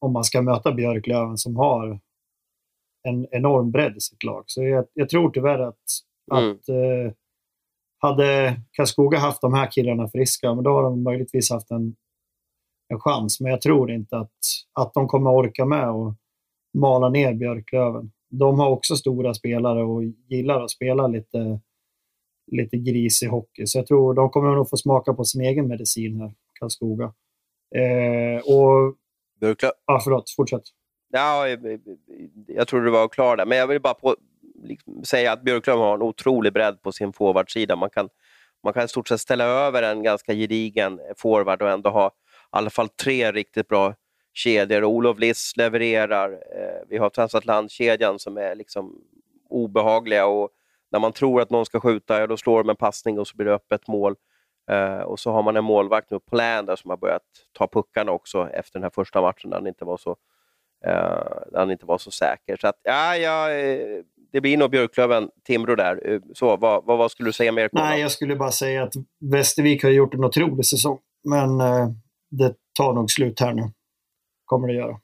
[0.00, 2.00] om man ska möta Björklöven som har
[3.08, 4.44] en enorm bredd i sitt lag.
[4.46, 5.84] Så jag, jag tror tyvärr att,
[6.32, 6.50] mm.
[6.50, 7.12] att eh,
[7.98, 11.96] hade Karlskoga haft de här killarna friska, men då har de möjligtvis haft en,
[12.88, 13.40] en chans.
[13.40, 14.38] Men jag tror inte att,
[14.72, 16.14] att de kommer orka med och
[16.74, 18.10] mala ner Björklöven.
[18.30, 21.60] De har också stora spelare och gillar att spela lite,
[22.52, 23.66] lite grisig hockey.
[23.66, 27.12] Så jag tror de kommer nog få smaka på sin egen medicin här, Karlskoga.
[27.74, 28.94] Eh, och...
[29.40, 29.76] Björklöven?
[29.86, 30.30] Ja, förlåt.
[30.36, 30.62] Fortsätt.
[31.12, 31.48] Ja,
[32.46, 34.16] jag tror du var klar där, men jag vill bara på,
[34.62, 37.76] liksom, säga att Björklöven har en otrolig bredd på sin forwardsida.
[37.76, 38.08] Man kan,
[38.64, 42.10] man kan i stort sett ställa över en ganska gedigen forward och ändå ha i
[42.50, 43.94] alla fall tre riktigt bra
[44.34, 44.84] kedjor.
[44.84, 46.32] Olof Liss levererar.
[46.32, 49.00] Eh, vi har Transatlantkedjan som är liksom
[49.48, 50.50] obehagliga och
[50.92, 53.36] när man tror att någon ska skjuta, ja, då slår de en passning och så
[53.36, 54.14] blir det öppet mål.
[54.70, 58.12] Eh, och så har man en målvakt nu, Plan, där, som har börjat ta puckarna
[58.12, 60.16] också efter den här första matchen där han inte var så,
[60.86, 61.22] eh,
[61.54, 62.56] han inte var så säker.
[62.60, 66.12] Så att, ja, ja, eh, det blir nog Björklöven, Timrå där.
[66.12, 67.68] Eh, så, vad, vad, vad skulle du säga mer?
[67.72, 71.88] Nej, jag skulle bara säga att Västervik har gjort en otrolig säsong, men eh,
[72.30, 73.72] det tar nog slut här nu
[74.44, 75.00] kommer det göra.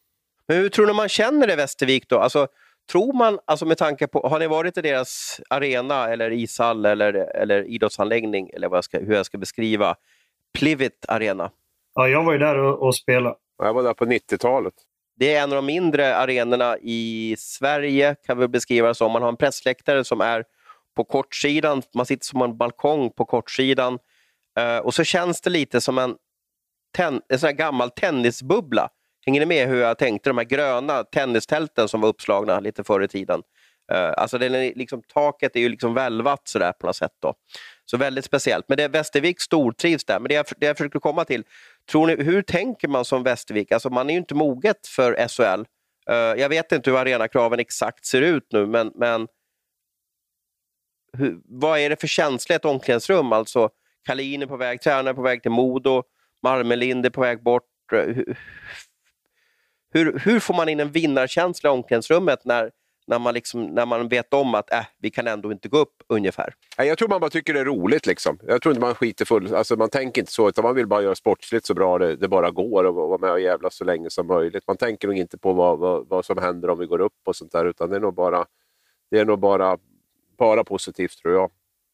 [0.48, 2.18] Men hur tror ni man känner det i Västervik då?
[2.18, 2.48] Alltså,
[2.92, 7.14] tror man, alltså med tanke på, har ni varit i deras arena eller ishall eller,
[7.14, 9.96] eller idrottsanläggning, eller vad jag ska, hur jag ska beskriva,
[10.58, 11.50] Plivit Arena?
[11.94, 13.36] Ja, jag var ju där och, och spelade.
[13.58, 14.74] Jag var där på 90-talet.
[15.16, 19.12] Det är en av de mindre arenorna i Sverige, kan vi beskriva det som.
[19.12, 20.44] Man har en pressläktare som är
[20.96, 23.98] på kortsidan, man sitter som en balkong på kortsidan.
[24.60, 26.16] Uh, och så känns det lite som en,
[26.96, 28.90] ten, en sån här gammal tennisbubbla
[29.30, 30.30] Hänger ni med hur jag tänkte?
[30.30, 33.42] De här gröna tennistälten som var uppslagna lite förr i tiden.
[33.92, 37.12] Uh, alltså den är liksom, taket är ju liksom välvat sådär på något sätt.
[37.22, 37.34] Då.
[37.84, 38.64] Så väldigt speciellt.
[38.68, 40.20] Men det är Västervik stortrivs där.
[40.20, 41.44] Men det jag, det jag försöker komma till,
[41.90, 43.72] tror ni, hur tänker man som Västervik?
[43.72, 45.60] Alltså man är ju inte moget för SHL.
[46.10, 49.28] Uh, eh, jag vet inte hur arenakraven exakt ser ut nu, men, men
[51.12, 53.32] hur, vad är det för känsla i ett omklädningsrum?
[53.32, 53.70] Alltså,
[54.06, 56.02] Kalin är på väg, tränaren är på väg till Modo,
[56.42, 57.64] Marmelind är på väg bort.
[57.92, 58.36] Eh, hur,
[59.90, 62.70] hur, hur får man in en vinnarkänsla i omklädningsrummet när,
[63.06, 66.02] när, man liksom, när man vet om att äh, vi kan ändå inte gå upp
[66.08, 66.54] ungefär?
[66.76, 68.06] Jag tror man bara tycker det är roligt.
[68.06, 68.38] Liksom.
[68.46, 69.54] Jag tror inte man skiter full.
[69.54, 72.28] Alltså, man tänker inte så, utan man vill bara göra sportsligt så bra det, det
[72.28, 74.64] bara går och vara med och jävlas så länge som möjligt.
[74.66, 77.36] Man tänker nog inte på vad, vad, vad som händer om vi går upp och
[77.36, 78.44] sånt där, utan det är nog bara,
[79.10, 79.78] det är nog bara,
[80.38, 81.50] bara positivt tror jag.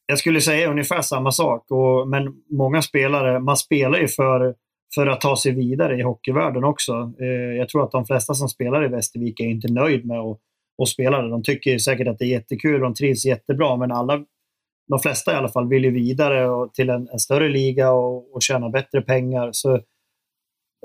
[0.06, 4.54] Jag skulle säga ungefär samma sak, och, men många spelare, man spelar ju för,
[4.96, 7.12] för att ta sig vidare i hockeyvärlden också.
[7.20, 10.38] Eh, jag tror att de flesta som spelar i Västervik är inte nöjd med att,
[10.82, 11.30] att spela det.
[11.30, 14.24] De tycker säkert att det är jättekul, de trivs jättebra, men alla,
[14.88, 18.34] de flesta i alla fall vill ju vidare och, till en, en, större liga och,
[18.34, 19.48] och tjäna bättre pengar.
[19.52, 19.80] Så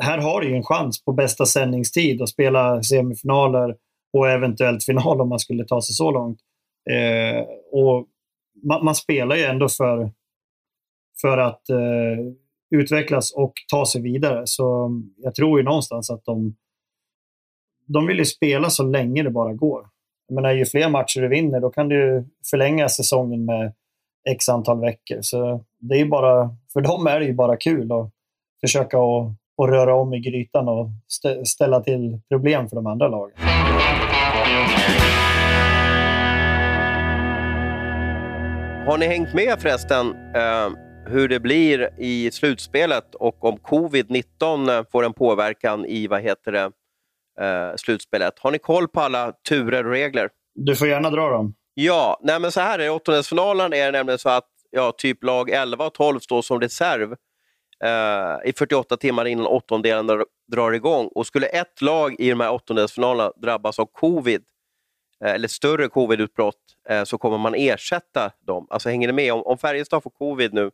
[0.01, 3.75] här har du ju en chans på bästa sändningstid att spela semifinaler
[4.13, 6.39] och eventuellt final om man skulle ta sig så långt.
[6.89, 8.07] Eh, och
[8.63, 10.11] man, man, spelar ju ändå för,
[11.21, 12.17] för att eh,
[12.71, 14.41] utvecklas och ta sig vidare.
[14.45, 16.55] Så jag tror ju någonstans att de,
[17.87, 19.87] de vill ju spela så länge det bara går.
[20.27, 23.73] Jag menar, ju fler matcher du vinner, då kan du förlänga säsongen med
[24.29, 25.17] x antal veckor.
[25.21, 28.11] Så det är bara, för dem är det ju bara kul att
[28.61, 29.27] försöka att,
[29.63, 30.89] att röra om i grytan och
[31.47, 33.35] ställa till problem för de andra lagen.
[38.85, 44.85] Har ni hängt med förresten Uh hur det blir i slutspelet och om covid-19 eh,
[44.91, 46.71] får en påverkan i vad heter det,
[47.45, 48.39] eh, slutspelet?
[48.39, 50.29] Har ni koll på alla turer och regler?
[50.55, 51.55] Du får gärna dra dem.
[51.73, 52.85] Ja, nej men så här är det.
[52.85, 56.61] I åttondelsfinalen är det nämligen så att ja, typ lag 11 och 12 står som
[56.61, 57.11] reserv
[57.83, 61.07] eh, i 48 timmar innan åttondelen drar igång.
[61.07, 64.41] Och skulle ett lag i de här åttondelsfinalerna drabbas av covid,
[65.23, 68.67] eh, eller större covidutbrott, Eh, så kommer man ersätta dem.
[68.69, 69.33] Alltså hänger ni med?
[69.33, 70.71] Om, om Färjestad får covid nu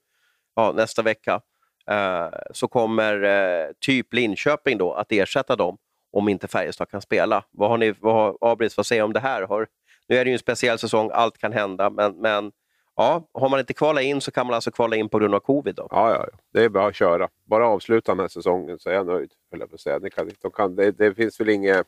[0.58, 1.42] ja, nästa vecka
[1.90, 5.78] eh, så kommer eh, typ Linköping då att ersätta dem
[6.12, 7.44] om inte Färjestad kan spela.
[7.52, 9.42] Vad har ni, vad har Abris, vad säger om det här?
[9.42, 9.68] Har,
[10.08, 12.52] nu är det ju en speciell säsong, allt kan hända, men, men
[12.96, 15.40] ja, har man inte kvalat in så kan man alltså kvala in på grund av
[15.40, 15.76] covid.
[15.76, 15.88] Då.
[15.92, 16.38] Ja, ja, ja.
[16.54, 17.30] det är bara att köra.
[17.44, 19.32] Bara avsluta den här säsongen så är jag nöjd.
[19.50, 20.00] Jag säga.
[20.00, 21.88] Ni kan, de kan, det, det finns väl inget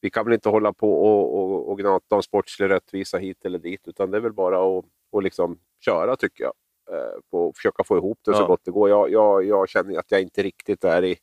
[0.00, 3.58] vi kan väl inte hålla på och, och, och gnata om sportslig rättvisa hit eller
[3.58, 6.52] dit, utan det är väl bara att och liksom köra tycker jag.
[6.92, 8.38] Eh, på, försöka få ihop det ja.
[8.38, 8.88] så gott det går.
[8.88, 11.18] Jag, jag, jag känner att jag inte riktigt är i,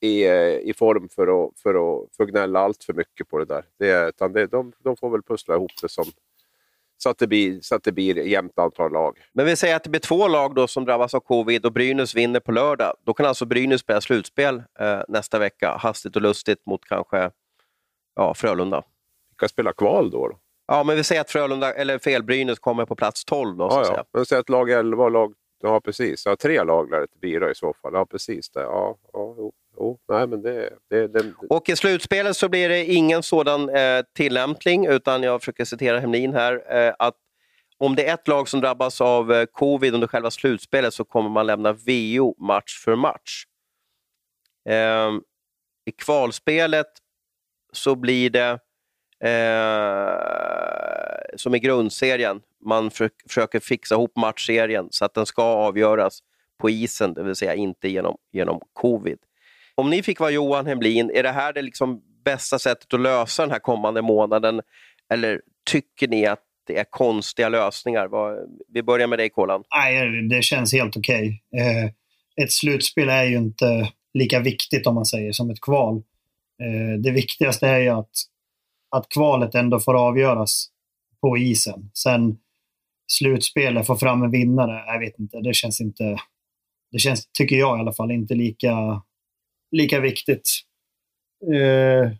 [0.00, 3.38] i, eh, i form för att, för, att, för att gnälla allt för mycket på
[3.38, 3.64] det där.
[3.78, 6.04] Det, utan det, de, de får väl pussla ihop det som,
[6.96, 9.18] så att det blir, så att det blir jämnt antal lag.
[9.32, 12.14] Men vi säger att det blir två lag då som drabbas av covid och Brynäs
[12.14, 12.94] vinner på lördag.
[13.04, 17.30] Då kan alltså Brynäs spela slutspel eh, nästa vecka, hastigt och lustigt mot kanske
[18.14, 18.82] ja, Frölunda.
[19.30, 20.38] Vilka spelar kval då, då?
[20.66, 23.56] Ja, men vi säger att Frölunda, eller fel, Brynäs kommer på plats 12.
[23.56, 24.04] Då, ja, så ja.
[24.12, 25.34] Men säg att lag 11 och lag...
[25.62, 26.26] Ja, precis.
[26.26, 27.92] Ja, tre lag lär det bli i så fall.
[27.94, 28.50] Ja, precis.
[28.50, 28.60] Det.
[28.60, 29.98] Ja, ja, jo, jo.
[30.08, 34.86] Nej, men det, det, det, Och i slutspelet så blir det ingen sådan eh, tillämpning,
[34.86, 37.14] utan jag försöker citera Hemlin här, eh, att
[37.78, 41.30] om det är ett lag som drabbas av eh, covid under själva slutspelet så kommer
[41.30, 43.44] man lämna VO match för match.
[44.68, 45.12] Eh,
[45.84, 46.86] I kvalspelet
[47.72, 48.58] så blir det
[49.24, 50.16] eh,
[51.36, 52.40] som i grundserien.
[52.64, 56.18] Man för, försöker fixa ihop matchserien så att den ska avgöras
[56.58, 59.18] på isen, det vill säga inte genom, genom covid.
[59.74, 63.42] Om ni fick vara Johan Hemlin, är det här det liksom bästa sättet att lösa
[63.42, 64.60] den här kommande månaden?
[65.12, 68.08] Eller tycker ni att det är konstiga lösningar?
[68.72, 69.64] Vi börjar med dig, Kolan.
[69.76, 71.42] Nej, det känns helt okej.
[71.50, 71.90] Okay.
[72.36, 75.96] Ett slutspel är ju inte lika viktigt om man säger som ett kval.
[76.62, 78.10] Eh, det viktigaste är ju att,
[78.90, 80.68] att kvalet ändå får avgöras
[81.20, 81.90] på isen.
[81.94, 82.38] Sen
[83.12, 85.40] slutspelet, få fram en vinnare, jag vet inte.
[85.40, 86.16] Det känns inte,
[86.92, 89.02] det känns, tycker jag i alla fall, inte lika,
[89.70, 90.48] lika viktigt.
[91.54, 92.10] Eh,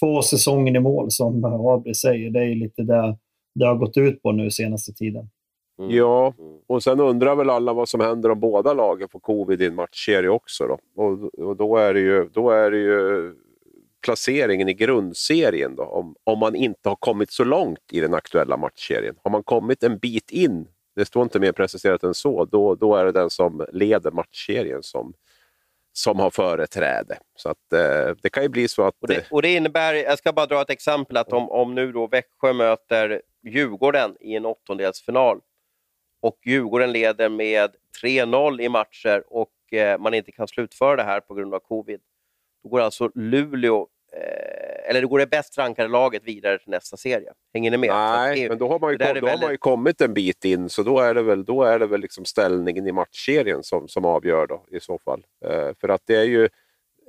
[0.00, 2.30] få säsongen i mål, som Abri säger.
[2.30, 3.16] Det är lite det
[3.54, 5.30] det har gått ut på nu senaste tiden.
[5.78, 5.90] Mm.
[5.96, 6.34] Ja,
[6.66, 9.74] och sen undrar väl alla vad som händer om båda lagen får covid i en
[9.74, 10.66] matchserie också.
[10.66, 11.02] Då.
[11.02, 13.34] Och, och då, är det ju, då är det ju
[14.02, 18.56] placeringen i grundserien då, om, om man inte har kommit så långt i den aktuella
[18.56, 19.14] matchserien.
[19.24, 22.96] Har man kommit en bit in, det står inte mer preciserat än så, då, då
[22.96, 25.14] är det den som leder matchserien som,
[25.92, 27.18] som har företräde.
[27.36, 28.94] Så att, eh, det kan ju bli så att...
[29.00, 31.92] Och det, och det, innebär, jag ska bara dra ett exempel, att om, om nu
[31.92, 35.40] då Växjö möter Djurgården i en åttondelsfinal
[36.20, 37.70] och Djurgården leder med
[38.02, 42.00] 3-0 i matcher och eh, man inte kan slutföra det här på grund av covid,
[42.62, 43.86] då går alltså Luleå eh,
[44.84, 47.32] eller det går det bäst rankade laget vidare till nästa serie.
[47.54, 47.90] Hänger ni med?
[47.90, 49.40] Nej, men då har man ju, kom, då väldigt...
[49.40, 52.00] har man kommit en bit in, så då är det väl, då är det väl
[52.00, 55.22] liksom ställningen i matchserien som, som avgör då, i så fall.
[55.44, 56.44] Eh, för att det är ju...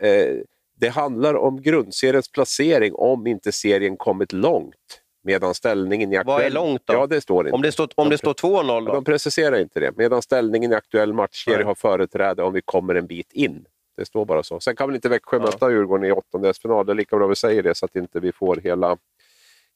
[0.01, 0.37] Eh,
[0.79, 5.01] det handlar om grundseriens placering om inte serien kommit långt.
[5.23, 6.35] Medan ställningen i aktuell...
[6.35, 6.93] Vad är långt då?
[6.93, 7.55] Ja, det står inte.
[7.55, 8.93] Om det står, om det står 2-0 då?
[8.93, 9.91] De preciserar inte det.
[9.97, 13.65] Medan ställningen i aktuell matchserie har företräde om vi kommer en bit in.
[13.97, 14.59] Det står bara så.
[14.59, 15.43] Sen kan väl inte Växjö ja.
[15.43, 16.85] möta Djurgården i åttondelsfinal.
[16.85, 18.97] Det är lika bra vi säger det så att inte vi får hela,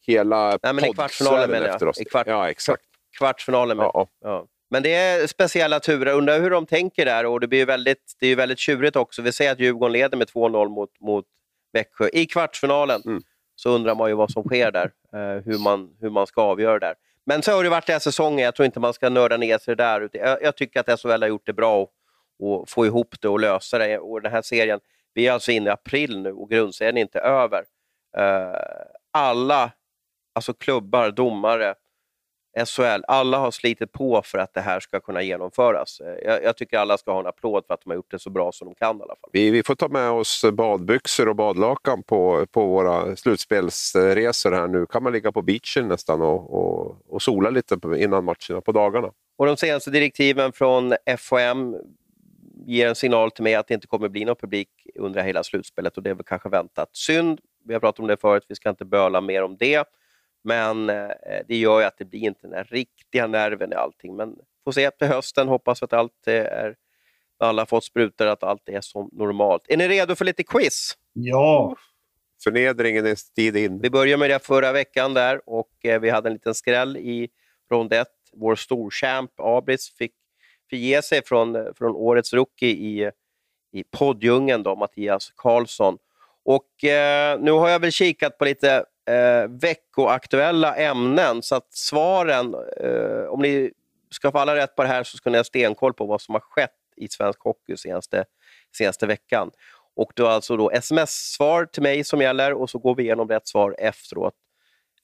[0.08, 1.98] hela Nej, men i kvartsfinalen menar jag.
[1.98, 2.84] I kvart, ja, exakt.
[3.18, 3.84] Kvartsfinalen med.
[3.94, 4.46] Ja, ja.
[4.70, 6.14] Men det är speciella turer.
[6.14, 7.26] Undrar hur de tänker där.
[7.26, 9.22] Och det blir väldigt, det är väldigt tjurigt också.
[9.22, 11.26] Vi säger att Djurgården leder med 2-0 mot, mot
[11.74, 13.02] Växjö i kvartsfinalen.
[13.06, 13.22] Mm.
[13.56, 14.92] Så undrar man ju vad som sker där.
[15.14, 16.96] Eh, hur, man, hur man ska avgöra där.
[17.26, 18.46] Men så har det varit den här säsongen.
[18.46, 20.10] Jag tror inte man ska nörda ner sig där.
[20.12, 21.82] Jag, jag tycker att SHL har gjort det bra.
[21.82, 21.90] Och,
[22.40, 24.00] och få ihop det och lösa det.
[24.00, 24.80] Och den här serien,
[25.14, 27.64] vi är alltså inne i april nu och grundserien är inte över.
[28.18, 28.56] Uh,
[29.12, 29.72] alla,
[30.36, 31.76] alltså klubbar, domare,
[32.66, 36.00] SHL, alla har slitit på för att det här ska kunna genomföras.
[36.00, 38.20] Eh, jag, jag, tycker alla ska ha en applåd för att de har gjort det
[38.20, 39.30] så bra som de kan i alla fall.
[39.34, 44.86] Vi, vi får ta med oss badbyxor och badlakan på, på våra slutspelsresor här nu.
[44.86, 49.12] kan man ligga på beachen nästan och, och, och sola lite innan matcherna på dagarna.
[49.38, 51.76] Och De senaste direktiven från FHM
[52.68, 55.98] ger en signal till mig att det inte kommer bli någon publik under hela slutspelet
[55.98, 56.90] och det är väl kanske väntat.
[56.92, 59.88] Synd, vi har pratat om det förut, vi ska inte böla mer om det.
[60.44, 61.10] Men eh,
[61.48, 64.16] det gör ju att det blir inte den här riktiga nerven i allting.
[64.16, 66.76] Men får se till hösten, hoppas att allt är,
[67.40, 69.64] alla har fått sprutor, att allt är som normalt.
[69.68, 70.94] Är ni redo för lite quiz?
[71.14, 71.76] Ja!
[72.44, 73.80] Förnedringen är tid in.
[73.82, 77.30] Vi började med det förra veckan där och eh, vi hade en liten skräll i
[77.72, 78.08] rond 1.
[78.34, 80.14] Vår storchamp Abris fick
[80.70, 83.12] förge sig från, eh, från årets rookie i,
[83.72, 85.98] i poddjungeln, då, Mattias Karlsson.
[86.46, 92.56] Och eh, nu har jag väl kikat på lite eh, veckoaktuella ämnen, så att svaren,
[92.78, 93.72] eh, om ni
[94.12, 96.36] ska få alla rätt på det här så ska ni ha stenkoll på vad som
[96.36, 98.26] har skett i svensk hockey senaste,
[98.78, 99.52] senaste veckan.
[99.96, 103.48] Och då alltså då sms-svar till mig som gäller och så går vi igenom rätt
[103.48, 104.34] svar efteråt.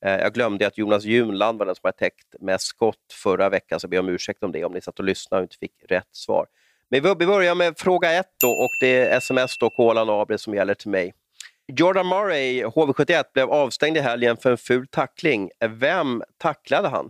[0.05, 3.79] Eh, jag glömde att Jonas Junland var den som hade täckt med skott förra veckan,
[3.79, 5.73] så jag ber om ursäkt om det, om ni satt och lyssnade och inte fick
[5.89, 6.47] rätt svar.
[6.89, 10.53] Men vi börjar med fråga ett då, och det är sms då, Kolan Abre som
[10.53, 11.13] gäller till mig.
[11.67, 15.49] Jordan Murray, HV71, blev avstängd i helgen för en ful tackling.
[15.69, 17.09] Vem tacklade han?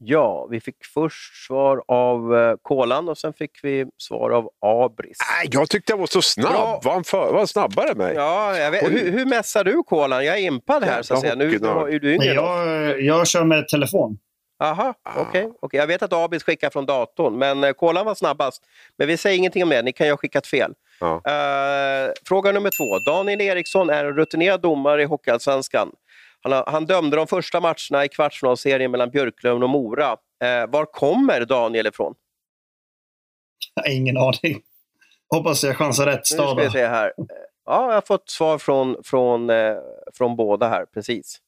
[0.00, 5.18] Ja, vi fick först svar av uh, Kolan och sen fick vi svar av Abris.
[5.30, 6.52] Nej, jag tyckte jag var så snabb.
[6.52, 6.80] Bra.
[6.84, 8.14] Var han, för, var han snabbare än mig?
[8.14, 8.90] Ja, jag vet.
[8.90, 10.24] Hur, hur mässar du Kolan?
[10.24, 11.02] Jag är impad här.
[11.02, 11.34] Så att säga.
[11.34, 12.34] Nu, nu är du yngre.
[12.34, 14.18] Jag, jag kör med telefon.
[14.60, 15.20] Aha, ah.
[15.20, 15.44] okej.
[15.44, 15.80] Okay, okay.
[15.80, 18.62] Jag vet att Abis skickar från datorn, men uh, Kolan var snabbast.
[18.96, 20.72] Men vi säger ingenting om det, ni kan ju ha skickat fel.
[21.00, 21.14] Ja.
[21.14, 22.98] Uh, fråga nummer två.
[22.98, 25.90] Daniel Eriksson är en rutinerad domare i Hockeyallsvenskan.
[26.42, 30.16] Han, han dömde de första matcherna i kvartsfinalserien mellan Björklöven och Mora.
[30.44, 32.14] Eh, var kommer Daniel ifrån?
[33.88, 34.62] Ingen aning.
[35.30, 36.56] Hoppas jag chansar rätt stad.
[36.56, 37.12] Nu ska vi se här.
[37.66, 39.76] Ja, jag har fått svar från, från, eh,
[40.14, 41.40] från båda här, precis.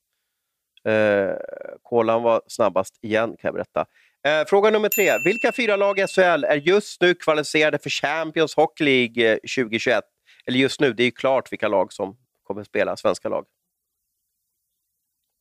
[0.84, 1.34] Eh,
[1.82, 3.86] Kolan var snabbast igen, kan jag berätta.
[4.26, 5.12] Eh, fråga nummer tre.
[5.24, 9.96] Vilka fyra lag i SHL är just nu kvalificerade för Champions Hockey League 2021?
[9.96, 10.00] Eh,
[10.46, 13.44] Eller just nu, det är ju klart vilka lag som kommer spela, svenska lag.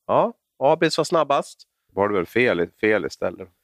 [0.10, 1.64] Ja, Abris var snabbast.
[1.94, 3.50] Var det väl fel, fel istället?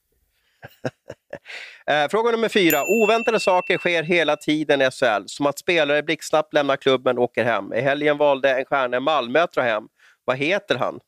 [1.88, 2.84] Eh, fråga nummer fyra.
[2.84, 7.43] Oväntade saker sker hela tiden i SHL, som att spelare blixtsnabbt lämnar klubben och åker
[7.43, 7.73] hem.
[7.73, 9.88] I helgen valde en stjärna i Malmö att dra hem.
[10.25, 10.99] Vad heter han?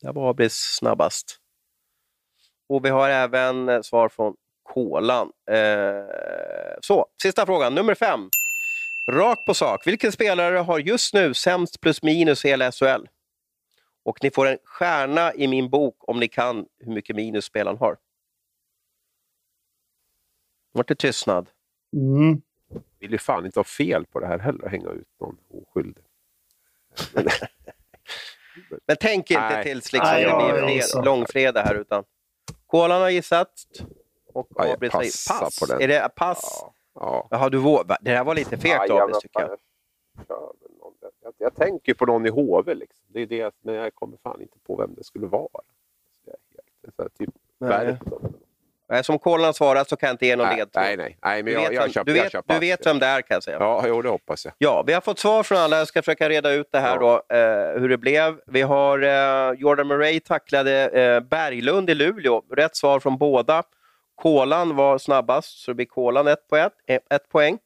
[0.00, 1.36] Det var Abris snabbast.
[2.68, 5.30] Och vi har även eh, svar från Kolan.
[5.50, 6.04] Eh,
[6.80, 8.20] så, sista frågan, nummer fem.
[9.12, 9.86] Rakt på sak.
[9.86, 13.06] Vilken spelare har just nu sämst plus minus i hela SHL?
[14.08, 17.78] Och ni får en stjärna i min bok om ni kan hur mycket minus spelaren
[17.78, 17.96] har.
[20.72, 21.50] Vart det tystnad?
[21.92, 22.42] Mm.
[22.98, 26.04] Vill ju fan inte ha fel på det här heller, hänga ut någon oskyldig.
[28.86, 29.64] Men tänk inte Nej.
[29.64, 31.74] tills liksom, Nej, det blir fred, långfredag här.
[31.74, 32.04] utan
[32.66, 33.52] Kolan har gissat
[34.26, 35.40] och ja, Abris har gissat.
[35.40, 35.60] Pass.
[35.60, 35.80] På den.
[35.80, 36.60] Är det pass?
[36.62, 36.74] Ja.
[36.94, 37.28] ja.
[37.30, 37.98] Jaha, du vågar.
[38.00, 39.58] Det här var lite fegt ja, Abris tycker jag.
[40.28, 40.54] Jag,
[41.38, 42.74] jag tänker på någon i HV.
[42.74, 43.04] Liksom.
[43.08, 45.48] Det är det, men jag kommer fan inte på vem det skulle vara.
[46.26, 46.34] Är
[46.84, 47.30] helt, så här, typ
[48.90, 50.82] Nej, Som Kolan svarat så kan jag inte ge någon Nej, ledtråd.
[50.84, 52.60] nej, nej, nej, men Du jag, vet, jag, vem, köper, du, jag vet, köper du
[52.60, 53.56] vet vem det är kan jag säga.
[53.60, 54.54] Ja, jo, det hoppas jag.
[54.58, 55.78] Ja, vi har fått svar från alla.
[55.78, 58.40] Jag ska försöka reda ut det här då, eh, hur det blev.
[58.46, 62.42] Vi har eh, Jordan Murray tacklade eh, Berglund i Luleå.
[62.50, 63.62] Rätt svar från båda.
[64.14, 67.58] Kolan var snabbast, så det blir Kolan ett, på ett, eh, ett poäng.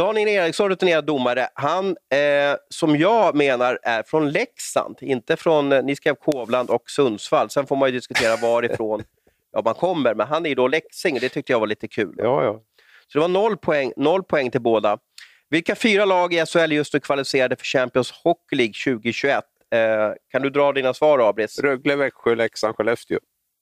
[0.00, 5.82] Daniel Eriksson, rutinerad domare, han eh, som jag menar är från Leksand, inte från, eh,
[5.82, 7.50] ni skrev Kovland och Sundsvall.
[7.50, 9.02] Sen får man ju diskutera varifrån
[9.52, 12.14] ja, man kommer, men han är ju då leksing det tyckte jag var lite kul.
[12.16, 12.60] Ja, ja.
[13.08, 14.98] Så det var noll poäng, noll poäng till båda.
[15.48, 19.44] Vilka fyra lag i SHL just nu kvalificerade för Champions Hockey League 2021?
[19.70, 19.80] Eh,
[20.30, 21.58] kan du dra dina svar, Abris?
[21.58, 23.18] Rögle, Växjö, Leksand, Skellefteå.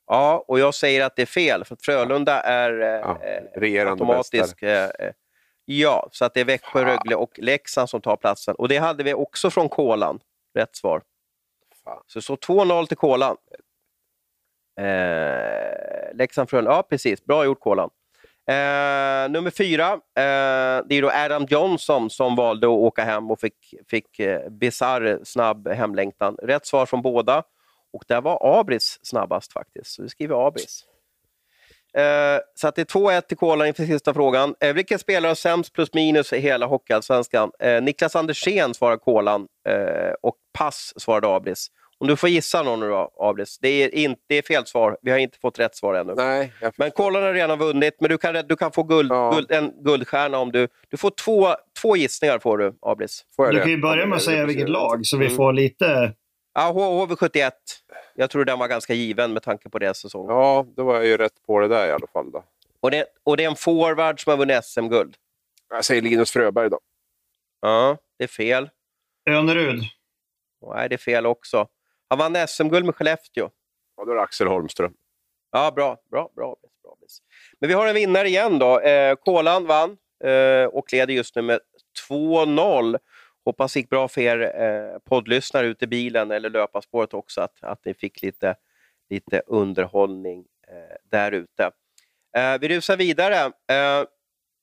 [0.06, 3.20] Ja, och jag säger att det är fel, för att Frölunda är eh, Ja,
[3.66, 4.62] eh, automatisk.
[4.62, 5.12] Eh, eh,
[5.70, 8.54] ja, så att det är Växjö, Rögle och Leksand som tar platsen.
[8.54, 10.20] Och det hade vi också från Kolan.
[10.54, 11.02] Rätt svar.
[11.84, 12.02] Fan.
[12.06, 13.36] Så så 2-0 till Kolan.
[14.80, 16.70] Eh, Leksand, Frölunda.
[16.70, 17.24] Ja, precis.
[17.24, 17.90] Bra gjort, Kolan.
[18.48, 23.40] Eh, nummer fyra, eh, det är då Adam Johnson som valde att åka hem och
[23.40, 26.36] fick, fick eh, bisarr snabb hemlängtan.
[26.42, 27.42] Rätt svar från båda.
[27.92, 30.84] Och där var Abris snabbast faktiskt, så vi skriver Abris.
[31.96, 34.54] Eh, så att det är 2-1 till Kolan inför sista frågan.
[34.60, 37.50] Eh, vilken spelare har sämst plus minus i hela Hockeyallsvenskan?
[37.60, 41.68] Eh, Niklas Andersén svarar Kolan eh, och pass svarade Abris.
[42.00, 43.58] Om du får gissa någon nu då, Abris.
[43.58, 44.96] Det är, inte, det är fel svar.
[45.02, 46.14] Vi har inte fått rätt svar ännu.
[46.16, 49.30] Nej, Men Kolan har redan vunnit, men du kan, du kan få guld, Ja.
[49.34, 50.68] guld, en guldstjärna om du...
[50.88, 51.48] Du får två,
[51.82, 53.24] två gissningar, får du, Abris.
[53.36, 55.36] får jag Du kan ju börja med att säga vilket lag så vi Mm.
[55.36, 56.12] får lite...
[56.54, 57.50] Ja, H- HV71.
[58.14, 60.26] Jag tror den var ganska given med tanke på deras säsong.
[60.28, 62.30] Ja, då var jag ju rätt på det där i alla fall.
[62.30, 62.44] Då.
[62.80, 65.16] Och, det, och det är en forward som har vunnit SM-guld.
[65.70, 66.80] Jag säger Linus Fröberg då.
[67.60, 68.70] Ja, det är fel.
[69.30, 69.82] Önerud.
[70.66, 71.68] Nej, det är fel också.
[72.08, 73.50] Han vann SM-guld med Skellefteå.
[73.96, 74.92] Ja, då är det Axel Holmström.
[75.52, 75.96] Ja, bra.
[76.10, 76.96] bra, bra, bra.
[77.60, 78.80] Men vi har en vinnare igen då.
[78.80, 81.60] Eh, Kolan vann eh, och leder just nu med
[82.08, 82.98] 2-0.
[83.48, 87.58] Hoppas det gick bra för er eh, poddlyssnare ute i bilen eller löparspåret också, att,
[87.60, 88.56] att ni fick lite,
[89.10, 91.70] lite underhållning eh, där ute.
[92.36, 93.52] Eh, vi rusar vidare.
[93.70, 94.04] Eh,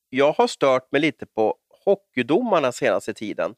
[0.10, 3.56] jag har stört mig lite på hockeydomarna senaste tiden.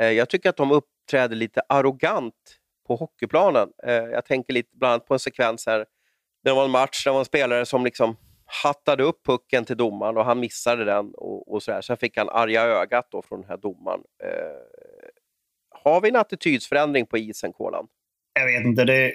[0.00, 3.68] Eh, jag tycker att de uppträder lite arrogant på hockeyplanen.
[3.82, 5.86] Eh, jag tänker lite bland annat på en sekvens här
[6.44, 8.16] det var en match där det var en spelare som liksom
[8.64, 11.14] hattade upp pucken till domaren och han missade den.
[11.14, 11.80] och, och sådär.
[11.80, 14.00] Sen fick han arga ögat då från den här domaren.
[14.24, 14.58] Eh,
[15.84, 17.86] har vi en attitydsförändring på isen, Kolan?
[18.34, 18.84] Jag vet inte.
[18.84, 19.12] Det,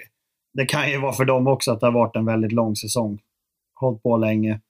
[0.52, 3.18] det kan ju vara för dem också att det har varit en väldigt lång säsong.
[3.74, 4.60] Hållit på länge.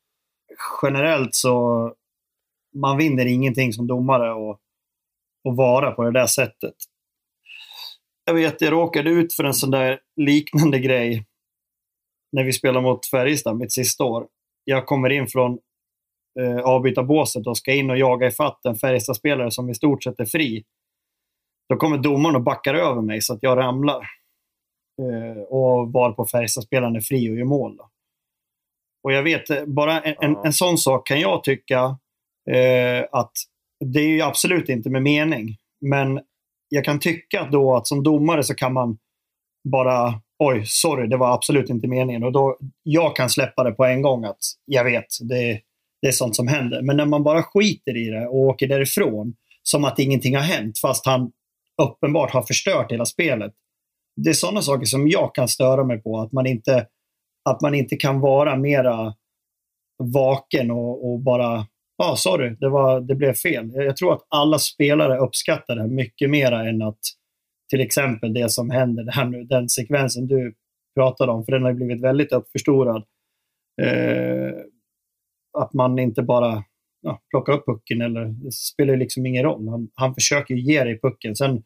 [0.83, 1.95] Generellt så
[2.75, 4.61] man vinner ingenting som domare och,
[5.45, 6.75] och vara på det där sättet.
[8.25, 11.27] Jag vet, jag råkade ut för en sån där liknande grej
[12.33, 14.27] när vi spelade mot Färjestad mitt sista år.
[14.64, 15.59] Jag kommer in från
[16.40, 20.24] eh, avbytarbåset och ska in och jaga ifatt en Färjestadspelare som i stort sett är
[20.24, 20.64] fri.
[21.68, 24.06] Då kommer domaren och backar över mig så att jag ramlar.
[25.02, 27.76] Eh, och var på Färjestadspelaren är fri och gör mål.
[27.76, 27.90] Då.
[29.02, 31.98] Och jag vet, eh, bara en, en, en sån sak kan jag tycka
[32.50, 33.32] eh, att
[33.84, 35.56] det är ju absolut inte med mening.
[35.80, 36.20] Men
[36.68, 38.98] jag kan tycka då att som domare så kan man
[39.68, 42.24] bara, oj, sorry, det var absolut inte meningen.
[42.24, 45.61] Och då, jag kan släppa det på en gång att jag vet, det,
[46.03, 46.82] det är sånt som händer.
[46.82, 50.78] Men när man bara skiter i det och åker därifrån som att ingenting har hänt
[50.78, 51.32] fast han
[51.82, 53.53] uppenbart har förstört hela spelet.
[54.16, 56.20] Det är sådana saker som jag kan störa mig på.
[56.20, 56.86] Att man inte,
[57.51, 59.14] att man inte kan vara mera
[59.99, 61.66] vaken och, och bara,
[61.99, 63.70] ja ah, sorry, det, var, det blev fel.
[63.74, 66.99] Jag, jag tror att alla spelare uppskattar det här mycket mera än att
[67.69, 70.55] till exempel det som händer, där nu, den sekvensen du
[70.95, 73.05] pratade om, för den har ju blivit väldigt uppförstorad.
[73.83, 74.53] Eh,
[75.59, 76.64] att man inte bara
[77.01, 79.69] ja, plockar upp pucken, eller, det spelar ju liksom ingen roll.
[79.69, 81.37] Han, han försöker ju ge dig pucken.
[81.37, 81.62] Sen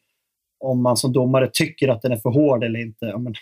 [0.59, 3.35] om man som domare tycker att den är för hård eller inte, ja, men,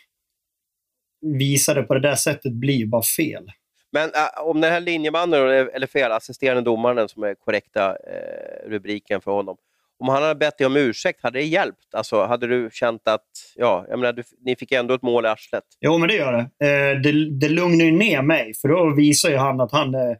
[1.20, 3.50] visa det på det där sättet blir ju bara fel.
[3.92, 8.68] Men äh, om den här linjemannen, eller eller fel, assisterande domaren som är korrekta eh,
[8.68, 9.56] rubriken för honom.
[10.00, 11.94] Om han hade bett dig om ursäkt, hade det hjälpt?
[11.94, 15.28] Alltså, hade du känt att, ja, jag menar, du, ni fick ändå ett mål i
[15.28, 15.64] arslet.
[15.80, 16.66] Jo, men det gör det.
[16.66, 17.38] Eh, det.
[17.40, 20.16] Det lugnar ju ner mig, för då visar ju han att han är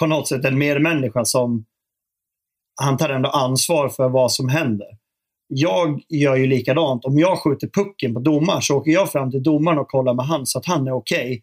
[0.00, 1.64] på något sätt en medmänniska som...
[2.80, 4.86] Han tar ändå ansvar för vad som händer.
[5.48, 7.04] Jag gör ju likadant.
[7.04, 10.26] Om jag skjuter pucken på domaren så åker jag fram till domaren och kollar med
[10.26, 11.42] han så att han är okej.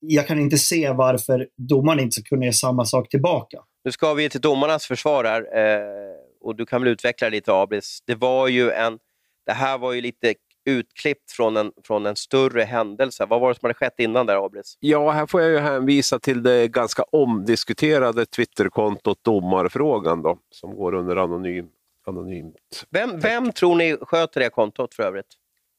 [0.00, 3.58] Jag kan inte se varför domaren inte ska kunna göra samma sak tillbaka.
[3.84, 8.02] Nu ska vi till domarnas försvar här eh, och du kan väl utveckla lite Abris.
[8.06, 8.98] Det var ju en,
[9.46, 10.34] det här var ju lite
[10.64, 13.26] utklippt från en, från en större händelse.
[13.26, 14.76] Vad var det som hade skett innan där, Abris?
[14.80, 20.94] Ja, här får jag ju hänvisa till det ganska omdiskuterade Twitterkontot Domarfrågan då, som går
[20.94, 21.68] under anonym,
[22.06, 22.86] anonymt.
[22.90, 25.34] Vem, vem tror ni sköter det kontot för övrigt?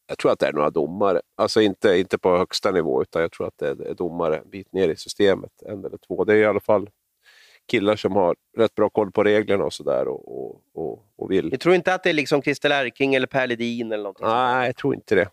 [0.08, 3.32] Jag tror att det är några domare, alltså inte, inte på högsta nivå, utan jag
[3.32, 6.24] tror att det är domare en bit ner i systemet, en eller två.
[6.24, 6.90] Det är i alla fall
[7.68, 11.50] killar som har rätt bra koll på reglerna och sådär och, och, och, och vill...
[11.50, 14.28] Ni tror inte att det är liksom Christer Erking eller Per Ledin eller någonting?
[14.28, 15.30] Nej, jag tror inte det.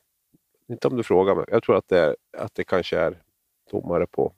[0.68, 1.44] Inte om du frågar mig.
[1.48, 3.22] Jag tror att det, är, att det kanske är
[3.70, 4.32] domare på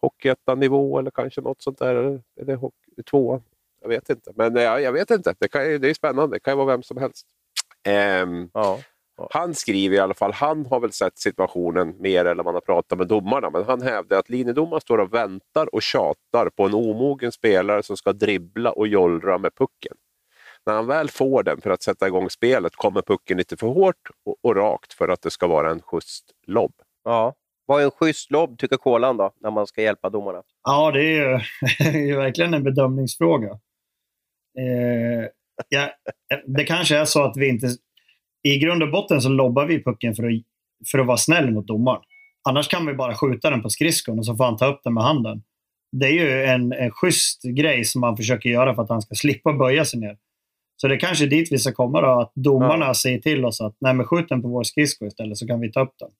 [0.00, 1.94] Hockeyettan-nivå eller kanske något sånt där.
[1.94, 3.42] Eller, eller hockey, tvåan.
[3.80, 4.32] Jag vet inte.
[4.34, 5.34] Men ja, jag vet inte.
[5.38, 6.36] Det, kan, det är spännande.
[6.36, 7.26] Det kan ju vara vem som helst.
[8.22, 8.80] Um, ja.
[9.30, 12.98] Han skriver i alla fall, han har väl sett situationen mer än man har pratat
[12.98, 17.32] med domarna, men han hävdar att linjedomaren står och väntar och tjatar på en omogen
[17.32, 19.96] spelare som ska dribbla och jollra med pucken.
[20.66, 24.10] När han väl får den för att sätta igång spelet kommer pucken lite för hårt
[24.24, 26.74] och, och rakt för att det ska vara en schysst lobb.
[27.04, 27.34] Ja.
[27.66, 30.42] Vad är en schysst lobb, tycker Kolan, då, när man ska hjälpa domarna?
[30.62, 33.50] Ja, det är ju verkligen en bedömningsfråga.
[34.58, 35.28] Eh,
[35.68, 35.90] ja,
[36.46, 37.68] det kanske är så att vi inte
[38.42, 40.42] i grund och botten så lobbar vi pucken för att,
[40.90, 42.02] för att vara snäll mot domaren.
[42.48, 44.94] Annars kan vi bara skjuta den på skridskon och så får han ta upp den
[44.94, 45.42] med handen.
[45.92, 49.14] Det är ju en, en schysst grej som man försöker göra för att han ska
[49.14, 50.16] slippa böja sig ner.
[50.76, 52.94] Så det är kanske dit vi ska komma då, att domarna ja.
[52.94, 55.72] säger till oss att nej men skjut den på vår skridsko istället så kan vi
[55.72, 56.10] ta upp den.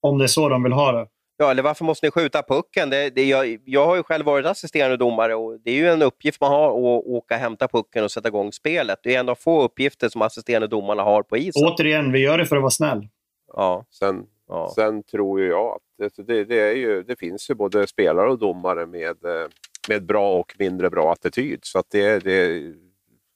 [0.00, 1.06] Om det är så de vill ha det.
[1.36, 2.90] Ja, eller varför måste ni skjuta pucken?
[2.90, 6.02] Det, det, jag, jag har ju själv varit assisterande domare och det är ju en
[6.02, 8.98] uppgift man har att åka hämta pucken och sätta igång spelet.
[9.02, 11.68] Det är en av få uppgifter som assisterande domarna har på isen.
[11.68, 13.08] Återigen, vi gör det för att vara snäll.
[13.52, 13.84] Ja.
[13.90, 14.72] Sen, ja.
[14.74, 18.38] sen tror ju jag att det, det, är ju, det finns ju både spelare och
[18.38, 19.48] domare med, eh,
[19.88, 21.60] med bra och mindre bra attityd.
[21.62, 22.62] Så att det, det,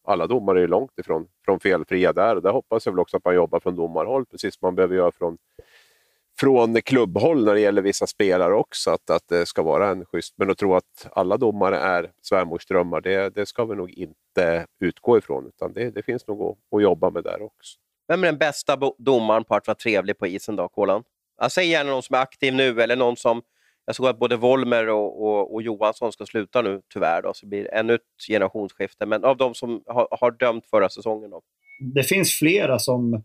[0.07, 2.37] alla domare är långt ifrån från felfria där.
[2.37, 4.97] Och där hoppas jag väl också att man jobbar från domarhåll, precis som man behöver
[4.97, 5.39] göra från
[6.41, 10.35] från klubbhåll när det gäller vissa spelare också, att, att det ska vara en schysst...
[10.37, 15.19] Men att tro att alla domare är svärmorsdrömmar, det, det ska vi nog inte utgå
[15.19, 15.47] ifrån.
[15.47, 17.79] Utan det, det finns nog att, att jobba med där också.
[18.09, 21.03] Vem är den bästa domaren på att vara trevlig på isen då, Kolan?
[21.41, 23.43] Jag säger gärna någon som är aktiv nu, eller någon som...
[23.87, 27.23] Jag såg att både Volmer och, och, och Johansson ska sluta nu, tyvärr.
[27.23, 29.07] Då, så blir det ännu ett generationsskifte.
[29.07, 31.31] Men av de som har, har dömt förra säsongen?
[31.31, 31.43] Då.
[31.95, 33.23] Det finns flera som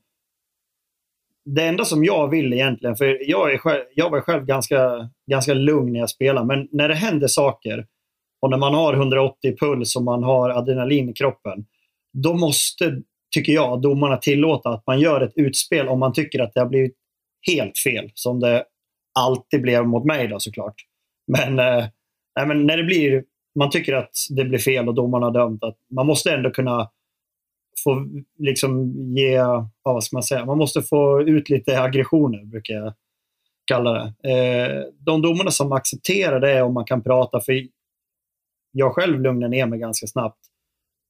[1.45, 5.53] det enda som jag vill egentligen, för jag, är själv, jag var själv ganska, ganska
[5.53, 7.85] lugn när jag spelade, men när det händer saker
[8.41, 11.65] och när man har 180 puls och man har adrenalin i kroppen,
[12.13, 13.01] då måste,
[13.35, 16.67] tycker jag, domarna tillåta att man gör ett utspel om man tycker att det har
[16.67, 16.95] blivit
[17.47, 18.63] helt fel, som det
[19.19, 20.75] alltid blev mot mig då såklart.
[21.27, 21.85] Men, eh,
[22.35, 23.23] nej, men när det blir,
[23.59, 26.89] man tycker att det blir fel och domarna har dömt, att man måste ändå kunna
[27.83, 28.07] få
[28.39, 32.93] liksom ge, ja, vad ska man säga, man måste få ut lite aggressioner brukar jag
[33.65, 34.29] kalla det.
[34.31, 37.67] Eh, de domarna som accepterar det om man kan prata, för
[38.71, 40.39] jag själv lugnar ner mig ganska snabbt.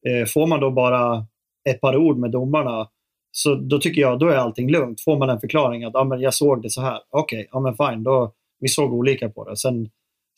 [0.08, 1.26] Eh, får man då bara
[1.70, 2.90] ett par ord med domarna
[3.32, 5.02] så då tycker jag då är allting lugnt.
[5.02, 7.60] Får man en förklaring att ah, men jag såg det så här, okej, okay, ja
[7.60, 9.58] men fine, då, vi såg olika på det.
[9.58, 9.90] Sen,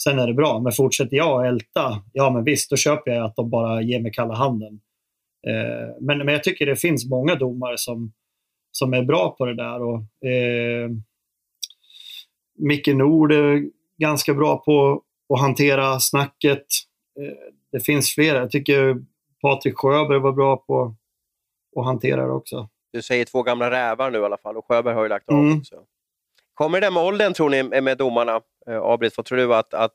[0.04, 0.60] sen är det bra.
[0.60, 4.00] Men fortsätter jag att älta, ja men visst, då köper jag att de bara ger
[4.00, 4.80] mig kalla handen.
[5.48, 8.14] Eh, men, men jag tycker det finns många domare som,
[8.72, 9.82] som är bra på det där.
[9.82, 10.90] Och, eh,
[12.58, 16.66] Micke Nord är ganska bra på att hantera snacket.
[17.20, 18.38] Eh, det finns flera.
[18.38, 18.96] Jag tycker
[19.42, 20.96] Patrik Sjöberg var bra på
[21.76, 22.70] att hantera det också.
[22.94, 25.40] Du säger två gamla rävar nu i alla fall och Sjöberg har ju lagt av
[25.40, 25.58] mm.
[25.58, 25.76] också.
[26.54, 28.42] Kommer det med åldern tror ni med domarna?
[28.68, 29.92] Eh, Abrit, vad tror du att, att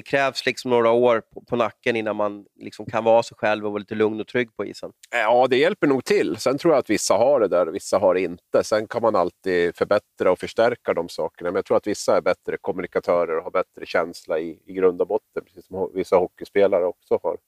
[0.00, 3.66] det krävs liksom några år på, på nacken innan man liksom kan vara sig själv
[3.66, 4.92] och vara lite lugn och trygg på isen.
[5.10, 6.36] Ja, det hjälper nog till.
[6.36, 8.64] Sen tror jag att vissa har det där och vissa har det inte.
[8.64, 11.50] Sen kan man alltid förbättra och förstärka de sakerna.
[11.50, 15.00] Men jag tror att vissa är bättre kommunikatörer och har bättre känsla i, i grund
[15.00, 15.44] och botten.
[15.44, 17.38] Precis som vissa hockeyspelare också har,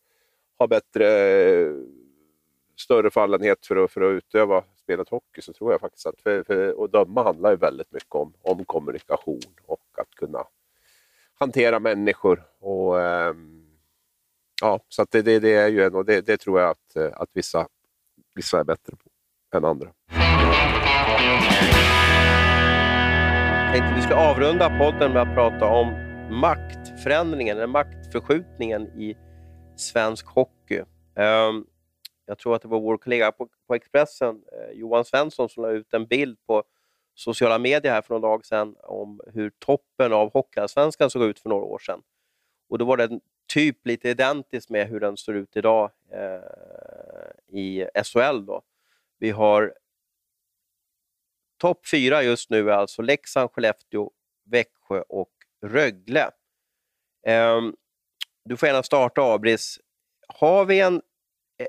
[0.59, 1.07] har bättre,
[1.43, 1.73] eh,
[2.77, 5.41] större fallenhet för att, för att utöva spelet hockey.
[5.41, 8.65] Så tror jag faktiskt att för, för, att döma handlar ju väldigt mycket om, om
[8.65, 10.45] kommunikation och att kunna
[11.43, 12.45] hantera människor.
[12.61, 13.65] Och, ehm,
[14.61, 17.11] ja, så det, det, det, är ju en, och det, det, tror jag att, eh,
[17.13, 17.67] att vissa,
[18.35, 19.11] vissa är bättre på
[19.57, 19.89] än andra.
[23.65, 25.87] Jag tänkte vi skulle avrunda podden med att prata om
[26.41, 29.17] maktförändringen, eller maktförskjutningen i
[29.77, 30.83] svensk hockey.
[31.17, 31.65] Ehm,
[32.27, 35.95] jag tror att det var vår kollega på, Expressen, eh, Johan Svensson, som la ut
[35.95, 36.63] en bild på
[37.15, 41.49] sociala medier här för några dag sedan om hur toppen av Hockeyallsvenskan såg ut för
[41.49, 42.03] några år sedan.
[42.69, 47.87] Och då var den typ lite identiskt med hur den ser ut idag eh, i
[48.05, 48.47] SHL.
[48.47, 48.63] Då.
[49.19, 49.75] Vi har
[51.59, 54.11] topp fyra just nu är alltså Leksand, Skellefteå,
[54.45, 55.33] Växjö och
[55.63, 56.31] Rögle.
[57.27, 57.61] Eh,
[58.45, 59.79] du får gärna starta Abris.
[60.29, 61.03] Har vi en,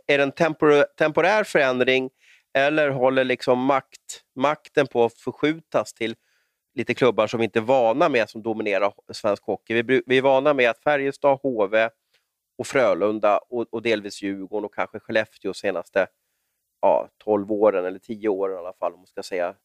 [0.08, 2.10] är det en tempor temporär förändring
[2.54, 6.16] eller håller liksom makt, makten på att förskjutas till
[6.76, 9.82] lite klubbar som vi inte är vana med som dominerar svensk hockey?
[9.82, 11.90] Vi, vi är vana med att Färjestad, HV
[12.58, 16.08] och Frölunda och, och delvis Djurgården och kanske Skellefteå senaste
[16.82, 19.56] ja, 12 åren, eller 10 åren i alla fall, om man ska säga,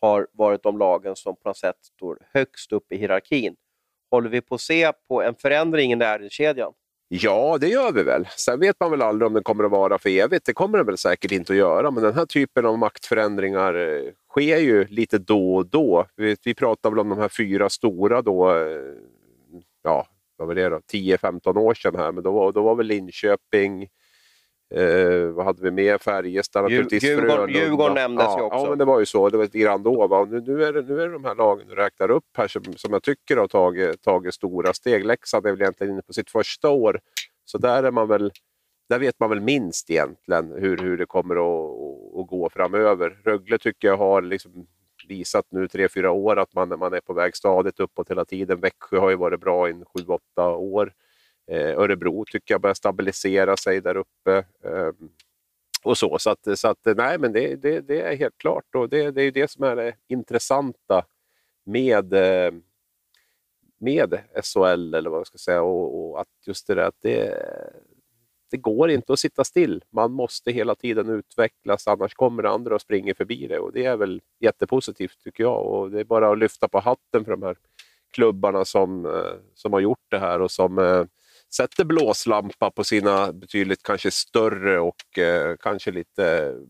[0.00, 3.56] har varit de lagen som på något sätt står högst upp i hierarkin.
[4.10, 6.72] Håller vi på att se på en förändring i näringskedjan?
[7.14, 8.26] Ja, det gör vi väl.
[8.36, 10.46] Sen vet man väl aldrig om den kommer att vara för evigt.
[10.46, 14.02] Det kommer den väl säkert inte att göra, men den här typen av maktförändringar eh,
[14.30, 16.06] sker ju lite då och då.
[16.16, 18.78] Vi, vi pratar väl om de här fyra stora då, eh,
[19.82, 20.06] ja,
[20.36, 23.88] vad var det då, 10-15 år sedan här, men då då var väl Linköping,
[24.74, 25.98] Eh, vad hade vi mer?
[25.98, 27.04] Färjestad naturligtvis.
[27.04, 28.58] Djurgården, Djurgården nämndes ja, ju också.
[28.58, 29.28] Ja, men det var ju så.
[29.28, 30.06] Det var lite grann då.
[30.06, 30.24] Va?
[30.30, 32.62] Nu, nu, är det, nu är det de här lagen du räknar upp här som,
[32.76, 35.04] som jag tycker har tagit, tagit stora steg.
[35.04, 37.00] Leksand är väl egentligen inne på sitt första år.
[37.44, 38.32] Så där är man väl
[38.88, 43.18] där vet man väl minst egentligen hur, hur det kommer att, att gå framöver.
[43.24, 44.66] Rögle tycker jag har liksom
[45.08, 48.60] visat nu tre, fyra år att man, man är på väg stadigt uppåt hela tiden.
[48.60, 50.92] Växjö har ju varit bra i sju, åtta år.
[51.46, 54.44] Eh, Örebro tycker jag börjar stabilisera sig där uppe.
[54.64, 55.10] Ehm,
[55.82, 58.74] och så, så att, så att nej, men det, det, det är helt klart.
[58.74, 61.04] Och det, det är det som är det intressanta
[61.64, 62.62] med, ehm,
[63.78, 65.62] med SHL, eller vad jag ska säga.
[65.62, 67.42] Och, och att just det där att det,
[68.50, 69.84] det går inte att sitta still.
[69.90, 73.58] Man måste hela tiden utvecklas, annars kommer andra och springer förbi det.
[73.58, 75.66] Och det är väl jättepositivt tycker jag.
[75.66, 77.56] Och det är bara att lyfta på hatten för de här
[78.10, 81.04] klubbarna som, eh, som har gjort det här och som eh,
[81.54, 86.64] sätter blåslampa på sina betydligt kanske större och eh, kanske lite mm,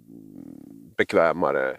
[0.97, 1.77] bekvämare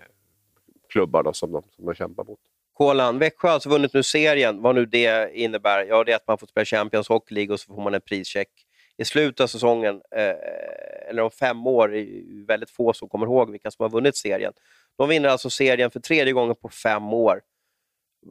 [0.89, 2.39] klubbar då, som, de, som de kämpar mot.
[2.73, 5.85] Kolan, Växjö har alltså vunnit nu serien, vad nu det innebär.
[5.85, 8.01] Ja, det är att man får spela Champions Hockey League och så får man en
[8.01, 8.49] prischeck
[8.97, 13.25] i slutet av säsongen, eh, eller om fem år, det är väldigt få som kommer
[13.25, 14.53] ihåg vilka som har vunnit serien.
[14.97, 17.41] De vinner alltså serien för tredje gången på fem år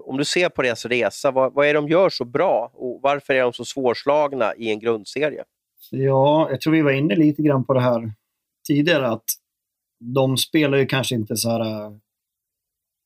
[0.01, 3.01] om du ser på deras resa, vad, vad är det de gör så bra och
[3.03, 5.45] varför är de så svårslagna i en grundserie?
[5.91, 8.13] Ja, jag tror vi var inne lite grann på det här
[8.67, 9.25] tidigare, att
[10.01, 11.93] de spelar ju kanske inte så här äh,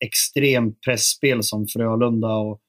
[0.05, 2.61] extremt pressspel som Frölunda och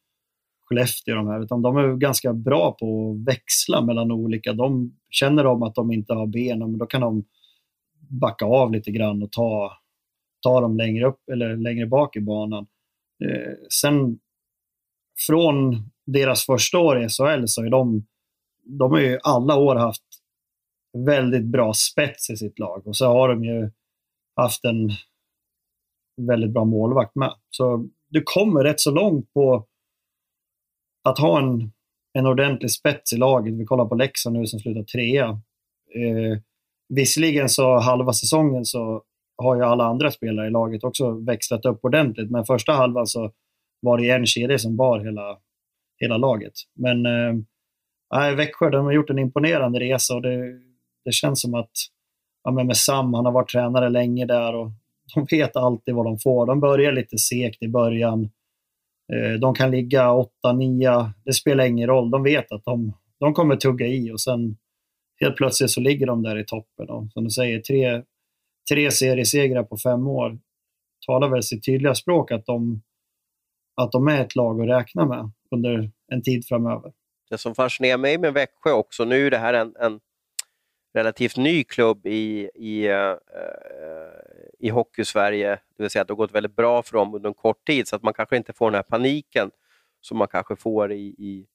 [0.66, 4.54] Skellefteå de här, utan de är ganska bra på att växla mellan olika.
[4.54, 7.24] De känner de att de inte har benen, men då kan de
[8.10, 9.72] backa av lite grann och ta,
[10.44, 12.68] ta dem längre upp eller längre bak i banan.
[13.26, 14.20] Eh, sen
[15.28, 18.08] från deras första år i SHL så är de,
[18.64, 20.04] de har ju alla år haft
[21.06, 23.72] väldigt bra spets i sitt lag och så har de ju
[24.36, 24.92] haft en
[26.28, 27.34] väldigt bra målvakt med.
[27.50, 29.68] Så du kommer rätt så långt på
[31.04, 31.72] att ha en,
[32.14, 33.54] en ordentlig spets i laget.
[33.54, 35.30] Vi kollar på Leksand nu som slutar trea.
[35.96, 36.40] Eh,
[36.90, 39.04] visserligen så halva säsongen så
[39.38, 42.32] har ju alla andra spelare i laget också växlat upp ordentligt.
[42.32, 43.32] Men första halvan så
[43.82, 45.38] var det en kedja som bar hela,
[45.98, 46.54] hela laget.
[46.76, 47.06] Men
[48.16, 50.60] äh, Växjö de har gjort en imponerande resa och det,
[51.06, 51.72] det känns som att
[52.44, 54.72] ja, men med Sam, han har varit tränare länge där och
[55.16, 56.46] de vet alltid vad de får.
[56.46, 58.30] De börjar lite segt i början.
[59.14, 60.08] Eh, de kan ligga
[60.46, 62.12] 8-9, det spelar ingen roll.
[62.12, 64.58] De vet att de, de kommer tugga i och sen
[65.20, 66.90] helt plötsligt så ligger de där i toppen.
[66.90, 68.04] Och som du säger, tre,
[68.70, 70.40] tre seriesegrar på fem år
[71.06, 72.82] talar väl sitt tydliga språk att de,
[73.82, 76.94] att de är ett lag att räkna med under en tid framöver.
[77.30, 80.00] Det som fascinerar mig med Växjö också, nu är det här en, en
[80.94, 83.16] relativt ny klubb i, i, uh,
[84.60, 87.34] i Hockey-Sverige, det vill säga att det har gått väldigt bra för dem under en
[87.34, 89.52] kort tid, så att man kanske inte får den här paniken
[90.02, 91.48] som man kanske får i, i,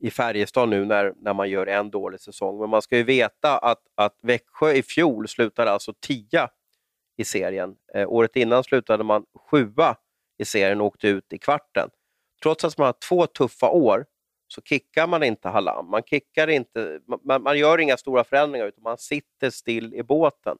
[0.00, 2.58] i Färjestad nu när, när man gör en dålig säsong.
[2.60, 6.48] Men man ska ju veta att, att Växjö i fjol slutade alltså tia
[7.16, 7.76] i serien.
[7.94, 9.96] Eh, året innan slutade man sjua
[10.38, 11.88] i serien och åkte ut i kvarten.
[12.42, 14.06] Trots att man har två tuffa år
[14.48, 15.90] så kickar man inte Hallam.
[15.90, 20.56] Man, kickar inte, man, man gör inga stora förändringar utan man sitter still i båten.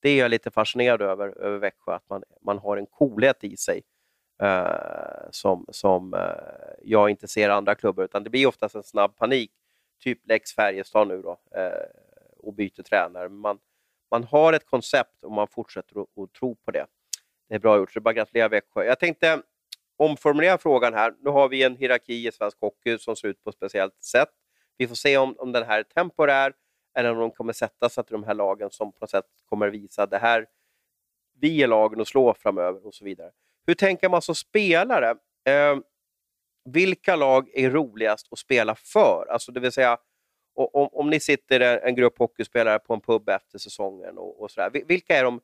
[0.00, 3.56] Det är jag lite fascinerad över, över Växjö, att man, man har en coolhet i
[3.56, 3.82] sig
[4.42, 6.20] eh, som, som eh,
[6.82, 9.50] jag inte ser andra klubbar, utan det blir oftast en snabb panik.
[10.00, 11.72] Typ Lex Färjestad nu då, eh,
[12.38, 13.28] och byter tränare.
[13.28, 13.58] Man,
[14.10, 16.86] man har ett koncept och man fortsätter att, att tro på det.
[17.48, 18.84] Det är bra gjort, så det är bara att gratulera Växjö.
[18.84, 19.42] Jag tänkte
[19.96, 21.14] omformulera frågan här.
[21.20, 24.28] Nu har vi en hierarki i svensk hockey som ser ut på ett speciellt sätt.
[24.76, 26.52] Vi får se om, om den här är temporär
[26.94, 29.68] eller om de kommer sätta sig till de här lagen som på något sätt kommer
[29.68, 30.46] visa det här,
[31.40, 33.30] vi är lagen att slå framöver och så vidare
[33.66, 35.10] hur tänker man som spelare?
[35.48, 35.76] Eh,
[36.70, 39.26] vilka lag är roligast att spela för?
[39.30, 39.98] Alltså det vill säga,
[40.54, 44.70] om, om ni sitter en grupp hockeyspelare på en pub efter säsongen och, och sådär,
[44.86, 45.40] vilka är de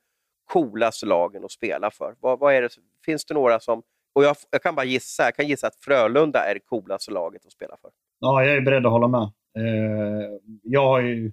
[0.53, 2.15] coolaste lagen att spela för?
[2.21, 2.69] Vad, vad är det,
[3.05, 3.83] finns det några som...
[4.15, 7.47] Och jag, jag, kan bara gissa, jag kan gissa att Frölunda är det coolaste laget
[7.47, 7.91] att spela för.
[8.19, 9.23] Ja, jag är beredd att hålla med.
[9.59, 10.31] Eh,
[10.63, 11.33] jag har ju,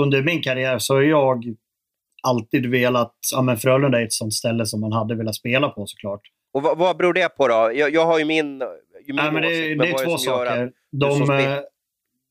[0.00, 1.56] under min karriär så har jag
[2.24, 3.14] alltid velat...
[3.32, 6.20] Ja, men Frölunda är ett sånt ställe som man hade velat spela på såklart.
[6.52, 7.70] Och vad, vad beror det på då?
[7.74, 8.62] Jag, jag har ju min,
[9.06, 10.72] ju min ja, men det, åsikt, det är två saker.
[10.92, 11.26] De,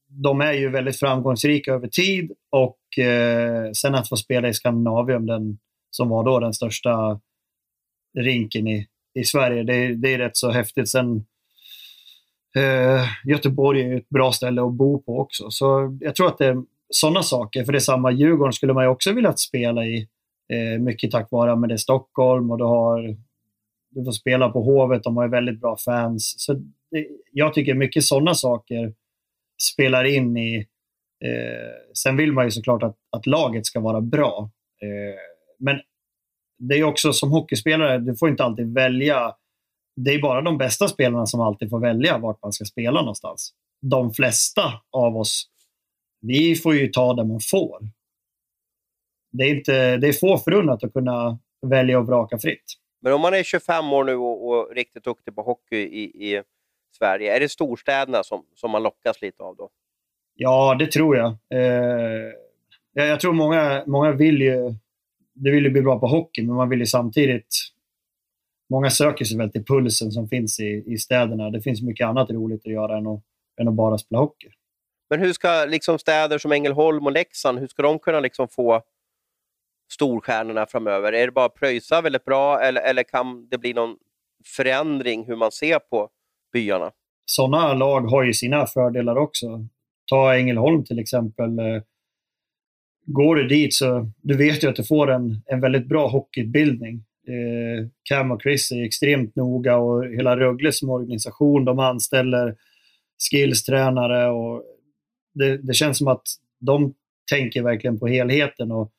[0.07, 5.25] de är ju väldigt framgångsrika över tid och eh, sen att få spela i Skandinavium,
[5.25, 5.57] den,
[5.91, 7.19] som var då den största
[8.17, 10.89] rinken i, i Sverige, det, det är rätt så häftigt.
[10.89, 11.25] Sen,
[12.55, 15.49] eh, Göteborg är ett bra ställe att bo på också.
[15.49, 17.63] Så jag tror att det sådana saker.
[17.63, 20.07] För det är samma Djurgården skulle man ju också vilja spela i.
[20.53, 23.17] Eh, mycket tack vare men det är Stockholm och du, har,
[23.91, 25.03] du får spela på Hovet.
[25.03, 26.36] De har ju väldigt bra fans.
[26.38, 26.53] Så
[26.91, 28.93] det, jag tycker mycket sådana saker
[29.71, 30.67] spelar in i...
[31.25, 34.49] Eh, sen vill man ju såklart att, att laget ska vara bra.
[34.81, 35.19] Eh,
[35.59, 35.79] men
[36.59, 39.36] det är också som hockeyspelare, du får inte alltid välja.
[39.95, 43.53] Det är bara de bästa spelarna som alltid får välja vart man ska spela någonstans.
[43.81, 45.49] De flesta av oss,
[46.28, 47.80] vi får ju ta det man får.
[49.32, 52.63] Det är, inte, det är få förunnat att kunna välja och vraka fritt.
[53.01, 56.43] Men om man är 25 år nu och, och riktigt duktig på hockey i, i
[56.97, 59.69] Sverige, är det storstäderna som, som man lockas lite av då?
[60.36, 61.38] Ja, det tror jag.
[61.49, 62.32] Eh,
[62.93, 64.76] jag, jag tror många, många vill ju
[65.34, 67.55] det vill ju bli bra på hockey, men man vill ju samtidigt...
[68.69, 71.49] Många söker sig väl till pulsen som finns i, i städerna.
[71.49, 73.24] Det finns mycket annat roligt att göra än att,
[73.61, 74.47] än att bara spela hockey.
[75.14, 78.82] Men hur ska liksom städer som Ängelholm och Leksand, hur ska de kunna liksom få
[79.91, 81.14] storstjärnorna framöver?
[81.14, 83.95] Är det bara att pröjsa väldigt bra eller, eller kan det bli någon
[84.57, 86.09] förändring hur man ser på
[86.53, 86.91] byarna?
[87.26, 89.68] Sådana lag har ju sina fördelar också.
[90.05, 91.59] Ta Ängelholm till exempel.
[91.59, 91.82] Eh,
[93.05, 96.95] går du dit så du vet ju att du får en, en väldigt bra hockeyutbildning.
[97.28, 102.55] Eh, Cam och Chris är extremt noga och hela Rögle som organisation, de anställer
[103.32, 104.64] skillstränare och
[105.34, 106.23] det, det känns som att
[106.59, 106.93] de
[107.31, 108.71] tänker verkligen på helheten.
[108.71, 108.91] Och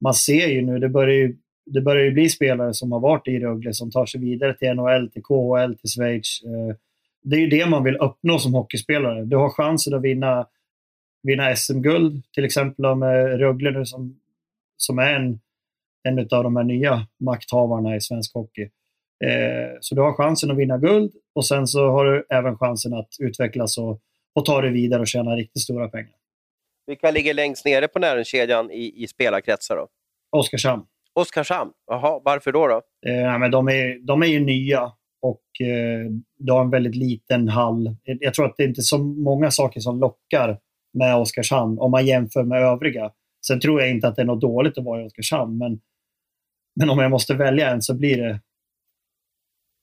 [0.00, 1.36] man ser ju nu, det börjar ju,
[1.66, 4.74] det börjar ju bli spelare som har varit i Rögle som tar sig vidare till
[4.74, 6.42] NHL, till KHL, till Schweiz.
[6.44, 6.76] Eh,
[7.22, 9.24] det är ju det man vill uppnå som hockeyspelare.
[9.24, 10.46] Du har chansen att vinna
[11.22, 14.20] vinna SM-guld, till exempel med Rögle nu som,
[14.76, 15.40] som är en,
[16.08, 18.62] en av de här nya makthavarna i svensk hockey.
[19.24, 22.94] Eh, så du har chansen att vinna guld och sen så har du även chansen
[22.94, 24.00] att utvecklas och,
[24.38, 26.12] och ta dig vidare och tjäna riktigt stora pengar.
[26.86, 29.88] Vilka ligger längst nere på näringskedjan i, i spelarkretsar då?
[30.36, 30.82] Oskarshamn.
[31.14, 32.66] Oskarshamn, jaha, varför då?
[32.66, 32.82] då?
[33.10, 37.48] Eh, men de, är, de är ju nya och eh, de har en väldigt liten
[37.48, 37.96] hall.
[38.02, 40.58] Jag tror att det är inte så många saker som lockar
[40.92, 43.12] med Oskarshamn om man jämför med övriga.
[43.46, 45.80] Sen tror jag inte att det är något dåligt att vara i Oskarshamn, men,
[46.80, 48.40] men om jag måste välja en så blir det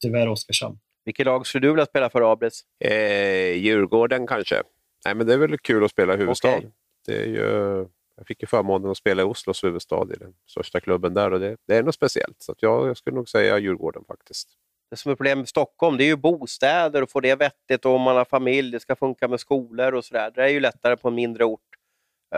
[0.01, 0.79] tyvärr Oskarshamn.
[1.05, 2.61] Vilket lag skulle du vilja spela för, Abris?
[2.79, 4.63] Eh, Djurgården kanske.
[5.05, 6.57] Nej, men det är väl kul att spela i huvudstad.
[6.57, 6.69] Okay.
[7.05, 7.87] Det är ju,
[8.17, 11.39] jag fick ju förmånen att spela i Oslos huvudstad, i den största klubben där, och
[11.39, 12.41] det, det är något speciellt.
[12.41, 14.49] Så jag, jag skulle nog säga Djurgården faktiskt.
[14.89, 17.91] Det som är problemet med Stockholm det är ju bostäder och få det vettigt och
[17.91, 20.31] om man har familj, det ska funka med skolor och sådär.
[20.35, 21.61] Det är ju lättare på en mindre ort.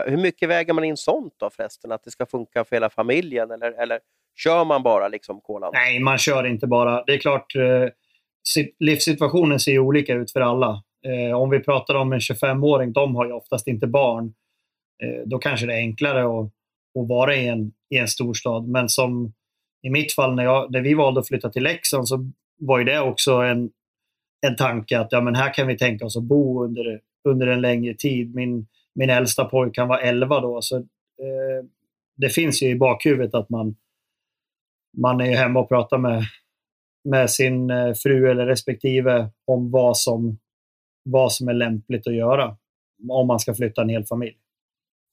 [0.06, 1.92] Hur mycket väger man in sånt då förresten?
[1.92, 4.00] Att det ska funka för hela familjen eller, eller
[4.36, 5.70] kör man bara liksom kolan?
[5.74, 7.04] Nej, man kör inte bara.
[7.04, 7.88] Det är klart, eh,
[8.78, 10.82] livssituationen ser ju olika ut för alla.
[11.06, 14.34] Eh, om vi pratar om en 25-åring, de har ju oftast inte barn.
[15.02, 16.46] Eh, då kanske det är enklare att,
[17.00, 18.68] att vara i en, i en storstad.
[18.68, 19.32] Men som
[19.82, 22.84] i mitt fall, när, jag, när vi valde att flytta till Leksand, så var ju
[22.84, 23.70] det också en,
[24.46, 27.60] en tanke att ja, men här kan vi tänka oss att bo under, under en
[27.60, 28.34] längre tid.
[28.34, 31.64] Min, min äldsta pojke kan vara 11 då, så eh,
[32.16, 33.76] det finns ju i bakhuvudet att man,
[34.96, 36.22] man är hemma och pratar med,
[37.10, 40.38] med sin eh, fru eller respektive om vad som,
[41.04, 42.56] vad som är lämpligt att göra
[43.08, 44.38] om man ska flytta en hel familj.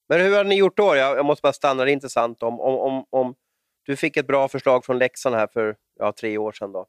[0.09, 0.95] Men hur har ni gjort då?
[0.95, 2.43] Jag, måste bara stanna, det är intressant.
[2.43, 3.35] Om, om, om, om
[3.85, 6.71] du fick ett bra förslag från Leksand här för ja, tre år sedan.
[6.71, 6.87] Då.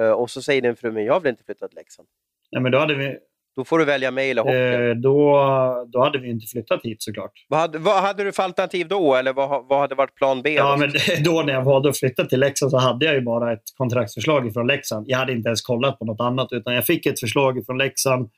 [0.00, 2.08] Uh, och så säger din fru, men jag vill inte flytta till Leksand.
[2.50, 3.18] Ja, men då, hade vi,
[3.56, 4.90] då får du välja mig eller hockey.
[4.90, 7.32] Eh, då, då hade vi inte flyttat hit såklart.
[7.48, 9.14] Vad hade, vad hade du för alternativ då?
[9.14, 10.54] Eller vad, vad hade varit plan B?
[10.54, 10.92] Ja, men
[11.24, 14.52] då när jag valde att flytta till Leksand så hade jag ju bara ett kontraktsförslag
[14.52, 15.06] från Leksand.
[15.08, 18.30] Jag hade inte ens kollat på något annat, utan jag fick ett förslag från Leksand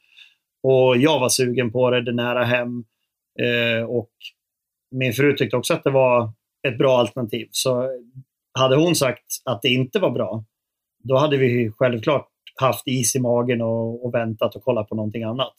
[0.62, 2.84] och jag var sugen på det, det nära hem.
[3.40, 4.10] Eh, och
[4.90, 6.32] min fru tyckte också att det var
[6.68, 7.48] ett bra alternativ.
[7.50, 7.88] Så
[8.58, 10.44] hade hon sagt att det inte var bra,
[11.04, 12.28] då hade vi självklart
[12.60, 15.54] haft is i magen och, och väntat och kollat på någonting annat.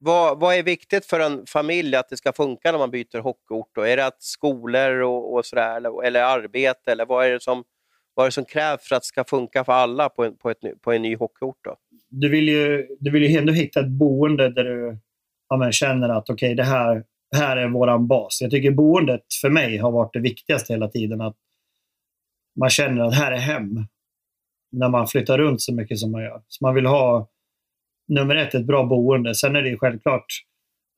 [0.00, 3.70] Vad, vad är viktigt för en familj att det ska funka när man byter hockeyort?
[3.74, 3.82] Då?
[3.82, 6.92] Är det att skolor och, och sådär, eller, eller arbete?
[6.92, 7.64] Eller vad är, det som,
[8.14, 10.50] vad är det som krävs för att det ska funka för alla på en, på
[10.50, 11.58] ett, på en ny hockeyort?
[11.64, 11.76] Då?
[12.08, 14.98] Du vill ju, du vill ju ändå hitta ett boende där du
[15.48, 17.04] ja, känner att okej, okay, det här,
[17.36, 18.38] här är vår bas.
[18.40, 21.20] Jag tycker boendet för mig har varit det viktigaste hela tiden.
[21.20, 21.36] Att
[22.60, 23.86] man känner att här är hem.
[24.72, 26.42] När man flyttar runt så mycket som man gör.
[26.48, 27.28] Så man vill ha
[28.08, 29.34] nummer ett, ett bra boende.
[29.34, 30.26] Sen är det självklart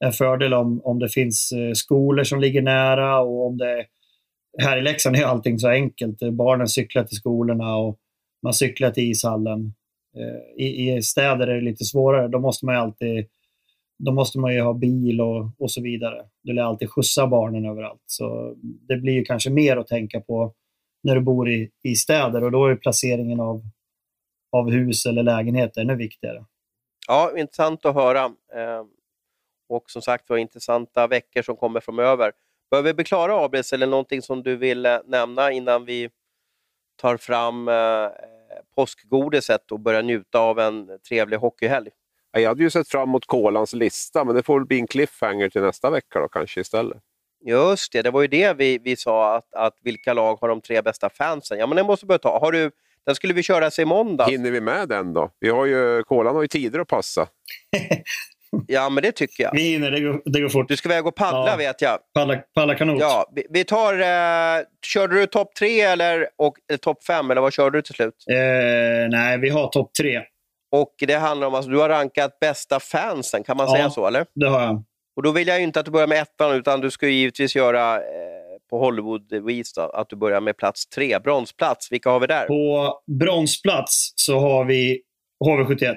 [0.04, 3.86] en fördel om, om det finns eh, skolor som ligger nära och om det
[4.58, 6.22] här i Leksand är allting så enkelt.
[6.22, 7.98] Eh, barnen cyklar till skolorna och
[8.42, 9.74] man cyklar till ishallen.
[10.16, 12.28] Eh, I, I, städer är det lite svårare.
[12.28, 13.26] Då måste man ju alltid
[14.04, 16.24] då måste man ju ha bil och, och så vidare.
[16.42, 18.02] Du lär alltid skjutsa barnen överallt.
[18.06, 18.54] Så
[18.88, 20.54] det blir ju kanske mer att tänka på
[21.02, 23.62] när du bor i, i städer och då är placeringen av,
[24.52, 26.44] av hus eller lägenhet ännu viktigare.
[27.06, 28.24] Ja, intressant att höra.
[28.54, 28.84] Eh,
[29.68, 32.32] och som sagt var intressanta veckor som kommer framöver.
[32.70, 36.10] Bör vi bli klara Abris eller någonting som du vill eh, nämna innan vi
[36.96, 38.08] tar fram eh,
[38.74, 41.90] påskgodiset och börjar njuta av en trevlig hockeyhelg?
[42.32, 45.48] Jag hade ju sett fram emot Kolans lista, men det får väl bli en cliffhanger
[45.48, 47.02] till nästa vecka då kanske istället.
[47.46, 50.60] Just det, det var ju det vi, vi sa, att, att vilka lag har de
[50.60, 51.58] tre bästa fansen?
[51.58, 52.38] Ja, men det måste börja ta.
[52.38, 52.70] Har du,
[53.06, 54.24] den skulle vi köra sig i måndag.
[54.24, 55.30] Hinner vi med den då?
[55.40, 57.26] Vi har ju, Kolan har ju tider att passa.
[58.66, 59.52] ja, men det tycker jag.
[59.52, 60.68] Vi hinner, det går, det går fort.
[60.68, 61.98] Du ska iväg och paddla ja, vet jag.
[62.14, 63.00] Paddla, paddla kanot.
[63.00, 63.94] Ja, vi, vi tar...
[63.94, 66.28] Eh, körde du topp tre eller,
[66.68, 68.14] eller topp fem, eller vad körde du till slut?
[68.30, 70.22] Eh, nej, vi har topp tre.
[70.72, 73.90] Och det handlar om att alltså, du har rankat bästa fansen, kan man ja, säga
[73.90, 74.06] så?
[74.06, 74.26] eller?
[74.34, 74.84] det har jag.
[75.20, 77.96] Och då vill jag inte att du börjar med ettan, utan du ska givetvis göra
[77.96, 78.02] eh,
[78.70, 81.92] på Hollywood-vis att du börjar med plats tre, bronsplats.
[81.92, 82.46] Vilka har vi där?
[82.46, 85.00] På bronsplats så har vi
[85.44, 85.96] HV71.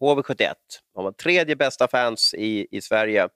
[0.00, 0.52] HV71,
[0.94, 3.28] de har tredje bästa fans i, i Sverige.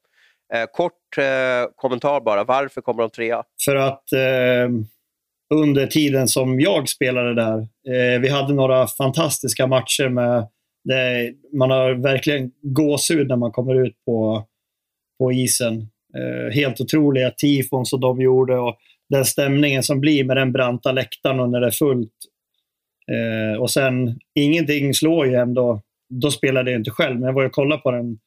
[0.55, 3.43] Eh, kort eh, kommentar bara, varför kommer de trea?
[3.65, 4.71] För att eh,
[5.55, 10.49] under tiden som jag spelade där, eh, vi hade några fantastiska matcher med
[10.85, 14.47] det, man har verkligen gåshud när man kommer ut på,
[15.19, 15.89] på isen.
[16.17, 20.93] Eh, helt otroliga tifon som de gjorde och den stämningen som blir med den branta
[20.93, 22.13] läktaren och när det är fullt.
[23.13, 25.83] Eh, och sen, ingenting slår ju ändå.
[26.11, 28.19] Då spelade jag inte själv, men jag var och kollade på den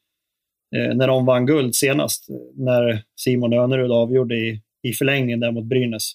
[0.76, 2.28] eh, när de vann guld senast.
[2.56, 6.12] När Simon Önerud avgjorde i, i förlängningen där mot Brynäs.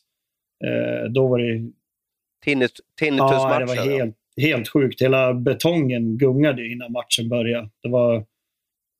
[0.64, 1.70] Eh, då var det...
[2.45, 3.51] Tinnitus, tinnitusmatchen?
[3.51, 5.03] Ja, det var helt, helt sjukt.
[5.03, 7.70] Hela betongen gungade innan matchen började.
[7.83, 8.24] Det var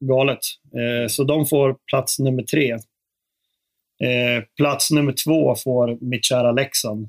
[0.01, 0.39] galet.
[0.75, 2.73] Eh, så de får plats nummer tre.
[4.01, 7.09] Eh, plats nummer två får mitt kära Leksand.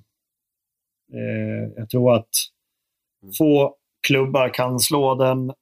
[1.13, 2.29] Eh, jag tror att
[3.23, 3.33] mm.
[3.33, 3.75] få
[4.07, 5.53] klubbar kan slå den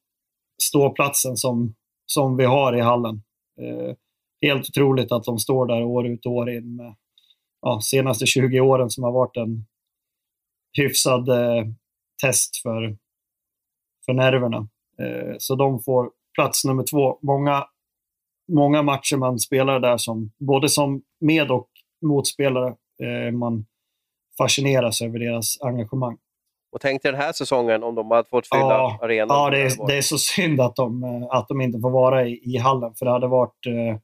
[0.63, 3.23] ståplatsen som, som vi har i hallen.
[3.61, 3.95] Eh,
[4.41, 6.95] helt otroligt att de står där år ut och år in med
[7.61, 9.65] ja, senaste 20 åren som har varit en
[10.78, 11.65] hyfsad eh,
[12.23, 12.97] test för,
[14.05, 14.67] för nerverna.
[14.99, 17.19] Eh, så de får plats nummer två.
[17.21, 17.65] Många,
[18.51, 21.69] många matcher man spelar där, som, både som med och
[22.05, 23.65] motspelare, eh, man
[24.38, 26.17] fascineras över deras engagemang.
[26.71, 29.38] Och tänk dig den här säsongen om de hade fått fylla ja, arenan.
[29.38, 32.27] Ja, det är, det är så synd att de, eh, att de inte får vara
[32.27, 33.99] i, i hallen, för det hade varit eh,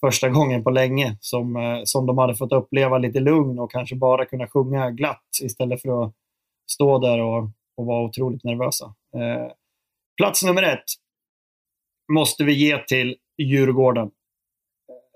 [0.00, 3.96] första gången på länge som, eh, som de hade fått uppleva lite lugn och kanske
[3.96, 6.12] bara kunna sjunga glatt istället för att
[6.70, 7.42] stå där och,
[7.76, 8.84] och vara otroligt nervösa.
[9.16, 9.52] Eh,
[10.16, 10.84] plats nummer ett
[12.12, 14.10] måste vi ge till Djurgården.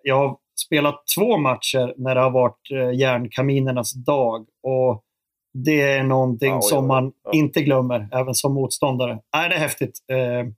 [0.03, 5.03] Jag har spelat två matcher när det har varit eh, järnkaminernas dag och
[5.65, 7.31] det är någonting ja, som man ja.
[7.33, 9.19] inte glömmer, även som motståndare.
[9.35, 9.99] Nej, det är häftigt.
[10.13, 10.53] Eh,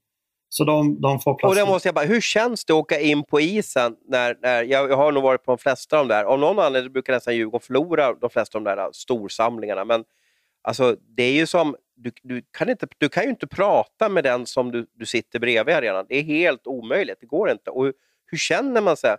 [0.49, 1.51] så de, de får plats.
[1.51, 3.97] Och det måste jag bara, hur känns det att åka in på isen?
[4.09, 6.25] När, när, jag, jag har nog varit på de flesta av de där.
[6.25, 9.85] Av någon anledning brukar nästan Djurgården förlora de flesta av de där storsamlingarna.
[9.85, 10.05] Men
[10.63, 14.25] alltså, det är ju som, du, du, kan inte, du kan ju inte prata med
[14.25, 16.07] den som du, du sitter bredvid arenan.
[16.09, 17.71] Det är helt omöjligt, det går inte.
[17.71, 17.95] Och hur,
[18.27, 19.17] hur känner man sig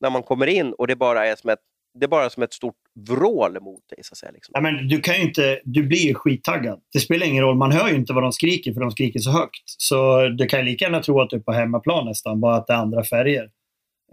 [0.00, 1.60] när man kommer in och det bara är som ett
[1.94, 2.76] det är bara som ett stort
[3.08, 3.98] vrål mot dig.
[4.02, 4.52] Så att säga, liksom.
[4.54, 6.80] ja, men du, kan inte, du blir ju skittaggad.
[6.92, 9.30] Det spelar ingen roll, man hör ju inte vad de skriker för de skriker så
[9.30, 9.62] högt.
[9.66, 12.72] Så du kan lika gärna tro att du är på hemmaplan nästan, bara att det
[12.72, 13.42] är andra färger.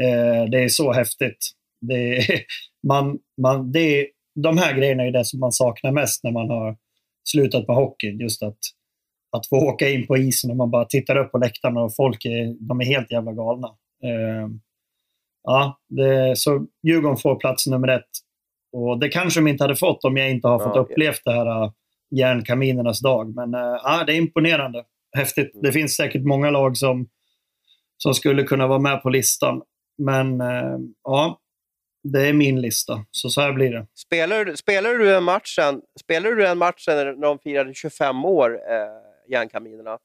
[0.01, 1.49] Eh, det är så häftigt.
[1.81, 2.41] Det är,
[2.87, 4.07] man, man, det är,
[4.43, 6.77] de här grejerna är det som man saknar mest när man har
[7.23, 8.07] slutat med hockey.
[8.07, 8.57] Just att,
[9.37, 12.25] att få åka in på isen och man bara tittar upp på läktaren och folk
[12.25, 13.67] är, de är helt jävla galna.
[14.03, 14.49] Eh,
[15.43, 18.09] ja, det, så Djurgården får plats nummer ett.
[18.71, 21.31] Och det kanske de inte hade fått om jag inte har fått ja, upplevt det
[21.31, 21.71] här äh,
[22.11, 23.35] järnkaminernas dag.
[23.35, 24.83] Men äh, ja, det är imponerande.
[25.17, 25.51] Häftigt.
[25.61, 27.07] Det finns säkert många lag som,
[27.97, 29.61] som skulle kunna vara med på listan.
[29.97, 31.39] Men äh, ja,
[32.03, 33.05] det är min lista.
[33.11, 33.87] Så så här blir det.
[33.93, 39.31] Spelar, spelar du den matchen, spelar du den matchen när de firade 25 år, eh,
[39.31, 39.97] järnkaminerna?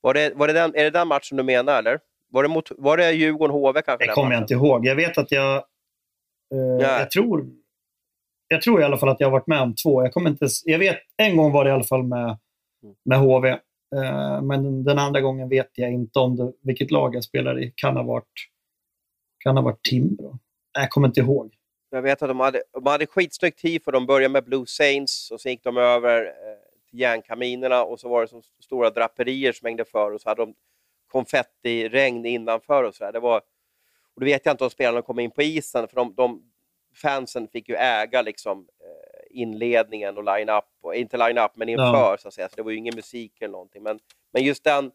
[0.00, 2.00] Var det, var det den, är det den matchen du menar, eller?
[2.30, 4.06] Var det, mot, var det Djurgården-HV kanske?
[4.06, 4.86] Det kommer jag inte ihåg.
[4.86, 5.56] Jag vet att jag...
[6.54, 7.46] Eh, jag, tror,
[8.48, 10.02] jag tror i alla fall att jag har varit med om två.
[10.02, 12.38] Jag, kommer inte, jag vet, en gång var det i alla fall med,
[13.04, 13.48] med HV.
[13.48, 17.72] Eh, men den andra gången vet jag inte om det, vilket lag jag spelar i.
[17.76, 18.48] Kan ha varit,
[19.38, 20.38] kan ha varit Timbro.
[20.72, 21.54] Jag kommer inte ihåg.
[21.90, 23.90] Jag vet att de hade, de hade skitsnyggt tifo.
[23.90, 26.32] De började med Blue Saints och sen gick de över eh,
[26.90, 30.42] till järnkaminerna och så var det så stora draperier som hängde för och så hade
[30.42, 30.54] de
[31.12, 33.12] konfettiregn innanför och så där.
[33.12, 33.36] Det var,
[34.14, 36.42] och då vet jag inte om spelarna kom in på isen, för de, de
[37.02, 40.64] fansen fick ju äga liksom, eh, inledningen och line-up,
[40.94, 42.16] inte line-up men inför, ja.
[42.20, 42.48] så att säga.
[42.48, 43.82] Så det var ju ingen musik eller någonting.
[43.82, 43.98] Men,
[44.32, 44.90] men just den,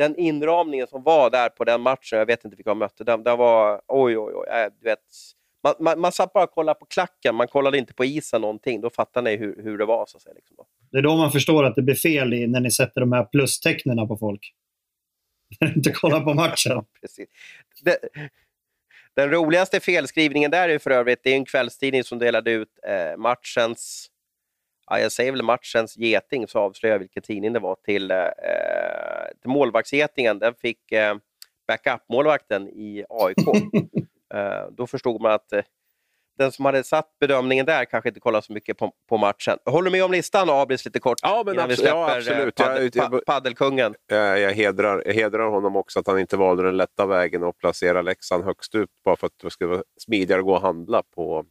[0.00, 3.22] den inramningen som var där på den matchen, jag vet inte vilka de mötte, den,
[3.22, 4.48] den var oj, oj, oj.
[4.48, 4.98] Äh, du vet,
[5.62, 8.80] man, man, man satt bara och kollade på klacken, man kollade inte på isen någonting.
[8.80, 10.06] Då fattar ni hur, hur det var.
[10.06, 10.56] Så att säga, liksom.
[10.90, 13.24] Det är då man förstår att det blir fel i, när ni sätter de här
[13.24, 14.54] plustecknen på folk.
[15.76, 16.84] inte kollar på matchen.
[17.00, 17.28] Precis.
[17.82, 17.98] Det,
[19.14, 23.16] den roligaste felskrivningen där är för övrigt, det är en kvällstidning som delade ut eh,
[23.16, 24.10] matchens,
[24.90, 28.16] ja, jag säger väl matchens geting, så avslöjar jag vilken tidning det var, till, eh,
[29.40, 30.38] till målvaktsgetingen.
[30.38, 31.14] Den fick eh,
[31.68, 33.38] backup-målvakten i AIK.
[34.34, 35.62] eh, då förstod man att eh,
[36.38, 39.58] den som hade satt bedömningen där kanske inte kollar så mycket på, på matchen.
[39.64, 41.18] Håller du med om listan, Abris, lite kort?
[41.22, 42.54] Ja, men innan absolut, vi släpper ja, absolut.
[42.54, 43.94] Paddel, jag, paddelkungen.
[44.06, 47.58] Jag, jag, hedrar, jag hedrar honom också att han inte valde den lätta vägen och
[47.58, 51.02] placera Leksand högst upp bara för att det skulle vara smidigare att gå och handla
[51.02, 51.44] på.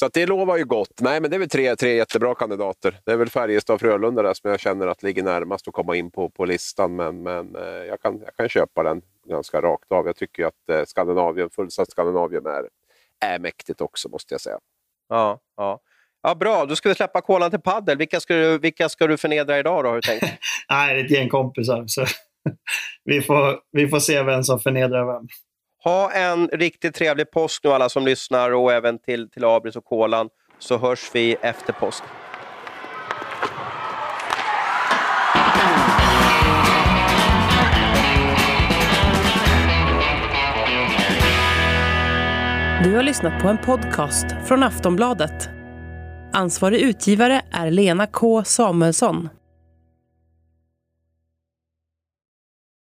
[0.00, 1.00] Så det lovar ju gott.
[1.00, 2.98] Nej, men det är väl tre, tre jättebra kandidater.
[3.04, 5.96] Det är väl Färjestad och Frölunda där som jag känner att ligger närmast att komma
[5.96, 9.92] in på, på listan, men, men eh, jag, kan, jag kan köpa den ganska rakt
[9.92, 10.06] av.
[10.06, 12.68] Jag tycker att eh, Skandinavien, fullsatt Skandinavien är
[13.20, 14.58] är mäktigt också måste jag säga.
[15.08, 15.80] Ja, ja.
[16.22, 17.98] Ja, bra, då ska vi släppa kolan till paddel.
[17.98, 20.24] Vilka ska du, vilka ska du förnedra idag då, har du tänkt?
[20.70, 21.84] Nej, det är ett gäng kompisar.
[21.86, 22.06] Så
[23.04, 25.28] vi, får, vi får se vem som förnedrar vem.
[25.86, 29.84] Ha en riktigt trevlig påsk nu alla som lyssnar och även till, till Abris och
[29.84, 30.28] kolan,
[30.58, 32.02] så hörs vi efter påsk.
[42.84, 45.48] Du har lyssnat på en podcast från Aftonbladet.
[46.32, 49.28] Ansvarig utgivare är Lena K Samuelsson.